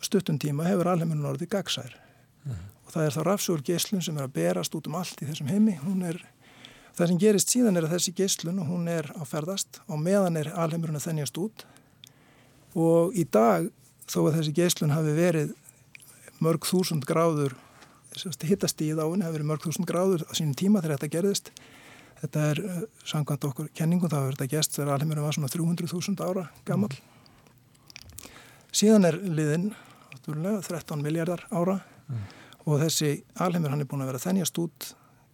[0.00, 1.96] stuttum tíma hefur alheimurinn orðið gagsær
[2.44, 5.20] mm -hmm og það er þá rafsugur geyslun sem er að berast út um allt
[5.22, 5.76] í þessum heimi.
[6.08, 6.16] Er,
[6.98, 10.40] það sem gerist síðan er að þessi geyslun og hún er á ferðast og meðan
[10.40, 11.64] er alheimurinn að þennjast út
[12.78, 13.68] og í dag
[14.10, 15.52] þó að þessi geyslun hafi verið
[16.40, 17.56] mörg þúsund gráður
[18.44, 21.52] hittastíð á henni hafi verið mörg þúsund gráður á sínum tíma þegar þetta gerðist
[22.20, 26.26] þetta er uh, sangkvæmt okkur kenningum það verður þetta gæst þegar alheimurinn var svona 300.000
[26.26, 28.34] ára gammal mm.
[28.72, 29.70] síðan er liðin
[30.26, 34.88] 13 miljardar ára mm og þessi alheimur hann er búin að vera þennjast út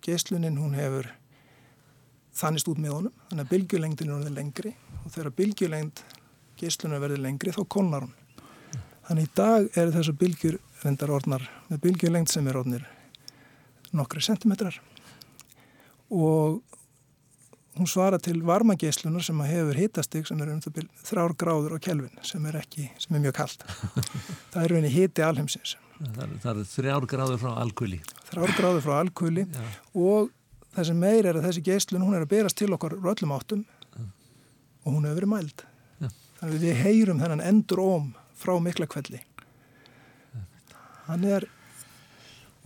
[0.04, 1.08] geyslunin hún hefur
[2.36, 4.72] þannist út með honum þannig að bylgjulengdin er lengri
[5.02, 6.02] og þegar bylgjulengd
[6.60, 8.14] geyslunar verður lengri þá konar hún.
[9.06, 12.86] Þannig í dag er þessu bylgjur reyndar orðnar með bylgjulengd sem er orðnir
[13.96, 14.80] nokkri sentimetrar.
[16.10, 16.62] Og
[17.76, 21.78] hún svara til varmageyslunar sem hefur hitastig sem er um það byrj þrár gráður á
[21.82, 23.66] kelvin sem er ekki, sem er mjög kallt
[24.52, 25.76] það er rauninni hiti alheimsins.
[25.96, 28.00] Það, það er þrjár gráður frá alkvöli.
[28.30, 29.46] Þrjár gráður frá alkvöli
[29.94, 30.32] og
[30.76, 33.64] það sem meir er að þessi geyslun hún er að berast til okkar röllum áttum
[33.96, 35.66] og hún hefur verið mæld.
[36.36, 39.22] Þannig að við heyrum þennan endur óm frá mikla kvelli.
[41.06, 41.46] Hann er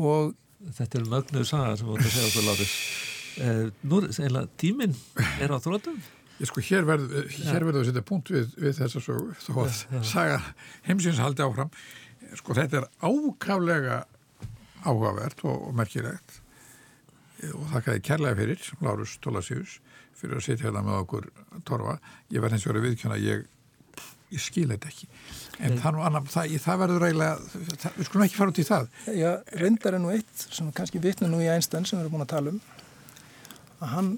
[0.00, 2.72] og Þetta er mögnuðu saga sem ætti að segja okkur látið.
[3.40, 4.96] Eh, nú er það tíminn
[5.40, 5.96] er á þrótum
[6.40, 7.26] Ég sko, hér verður
[7.66, 10.38] verð að setja punkt við, við þess að sögu, þó að saga
[10.86, 11.72] heimsins haldi áfram.
[12.38, 13.98] Sko, þetta er ákaflega
[14.86, 16.38] áhugavert og, og merkilegt
[17.50, 19.76] og þakkaði kærlega fyrir, Lárus Tólasíus,
[20.16, 21.28] fyrir að setja hérna með okkur
[21.68, 21.98] torfa.
[22.32, 23.44] Ég verði hens vegar viðkjöna að ég,
[24.30, 25.08] ég skil þetta ekki.
[25.60, 28.88] En það, annar, það, það verður eiginlega, það, við skulum ekki fara út í það.
[29.18, 32.26] Já, reyndar er nú eitt sem kannski vitna nú í einstann sem við erum búin
[32.26, 32.60] að tala um,
[33.80, 34.10] að hann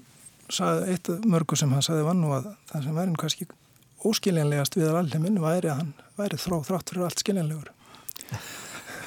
[0.53, 3.49] sagði, eitt mörgur sem hann sagði var nú að það sem verður kannski
[4.03, 7.71] óskiljanlegast við alheiminn væri að hann væri þrá þrátt fyrir allt skiljanlegur.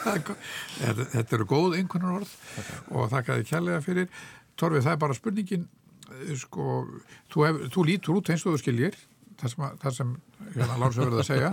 [0.07, 2.33] Þetta eru góð einhvern orð
[2.95, 4.09] og þakkaði kjærlega fyrir.
[4.57, 5.67] Torfið, það er bara spurningin,
[6.41, 6.77] sko,
[7.33, 8.97] þú, hef, þú lítur út eins og þú skiljir,
[9.41, 10.13] það sem, það sem
[10.55, 11.51] hérna Lárus hefur verið að segja.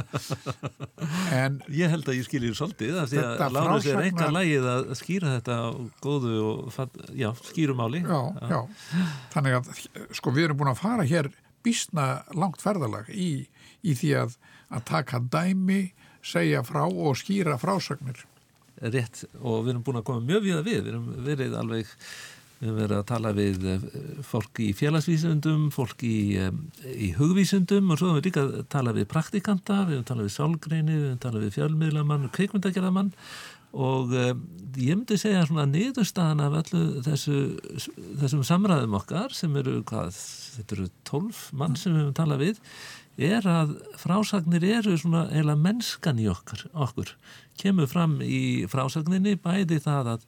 [1.43, 4.91] En ég held að ég skiljir svolítið að því að Lárus er eitthvað lægið að
[4.99, 5.69] skýra þetta á
[6.03, 6.77] góðu og
[7.17, 8.03] já, skýrumáli.
[8.05, 8.21] Já,
[8.53, 8.59] já,
[9.35, 9.71] þannig að
[10.19, 11.31] sko við erum búin að fara hér
[11.63, 13.31] bísna langt ferðalag í,
[13.83, 14.37] í því að,
[14.73, 15.81] að taka dæmi,
[16.23, 18.23] segja frá og skýra frásagnir
[18.83, 21.91] rétt og við erum búin að koma mjög við að við, við erum verið alveg
[22.59, 23.87] við erum verið að tala við eh,
[24.27, 26.17] fólk í félagsvísundum, fólk í,
[26.93, 30.27] í hugvísundum og svo erum við líka að tala við praktikanta, við erum að tala
[30.27, 33.13] við sálgreini, við erum að tala við fjölmiðlamann og kveikmyndagerðamann
[33.73, 37.37] og ég myndi segja svona niðurstaðan af öllu þessu,
[38.21, 40.13] þessum samræðum okkar sem eru, hvað,
[40.59, 42.61] þetta eru tólf mann sem við erum að tala við
[43.17, 47.13] er að frásagnir eru svona eila mennskan í okkar, okkur.
[47.61, 50.23] Kemur fram í frásagninni bæði það að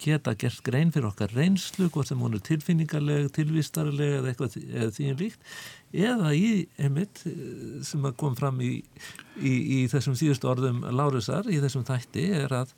[0.00, 4.90] geta gert grein fyrir okkar reynslu, hvort sem hún er tilfinningarleg, tilvistarleg eða eitthvað eða
[4.96, 5.54] því en líkt
[5.92, 7.22] eða í einmitt
[7.86, 8.72] sem kom fram í,
[9.36, 12.74] í, í þessum síðustu orðum Lárusar í þessum þætti er að,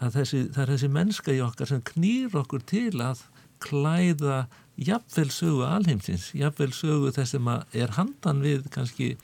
[0.00, 3.24] að þessi, það er þessi mennska í okkar sem knýr okkur til að
[3.64, 4.44] klæða
[4.80, 9.14] jafnvel sögu alheimsins, jafnvel sögu þess sem er handan við kannski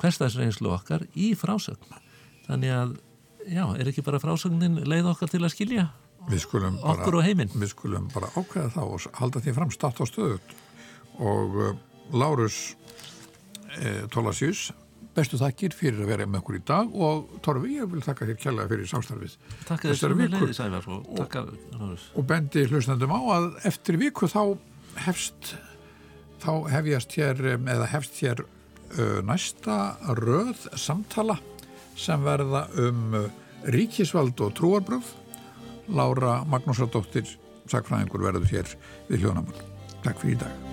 [0.00, 2.00] hverstagsreynslu okkar í frásögn.
[2.46, 2.96] Þannig að,
[3.48, 5.86] já, er ekki bara frásögnin leið okkar til að skilja
[6.80, 7.52] okkur bara, og heiminn?
[7.54, 10.56] Við skulum bara ákveða þá og halda því fram start á stöðut
[11.16, 11.70] og uh,
[12.14, 12.76] Lárus
[13.80, 14.68] eh, Tólasjus
[15.16, 18.40] bestu þakkir fyrir að vera með okkur í dag og Torfi, ég vil þakka þér
[18.42, 19.36] kjærlega fyrir samstarfið.
[19.68, 24.42] Takk þessari leiði Sævar og, og, og bendi hlustandum á að eftir viku þá
[25.06, 25.54] hefst
[26.42, 31.38] þá hefjast hér eða hefst hér uh, næsta röð samtala
[31.96, 33.30] sem verða um uh,
[33.72, 35.14] ríkisvald og trúarbröð
[35.88, 37.36] Lára Magnúsardóttir
[37.70, 38.78] sagfræðingur verður hér
[39.10, 39.66] við hljónamann.
[40.02, 40.65] Takk fyrir í dag.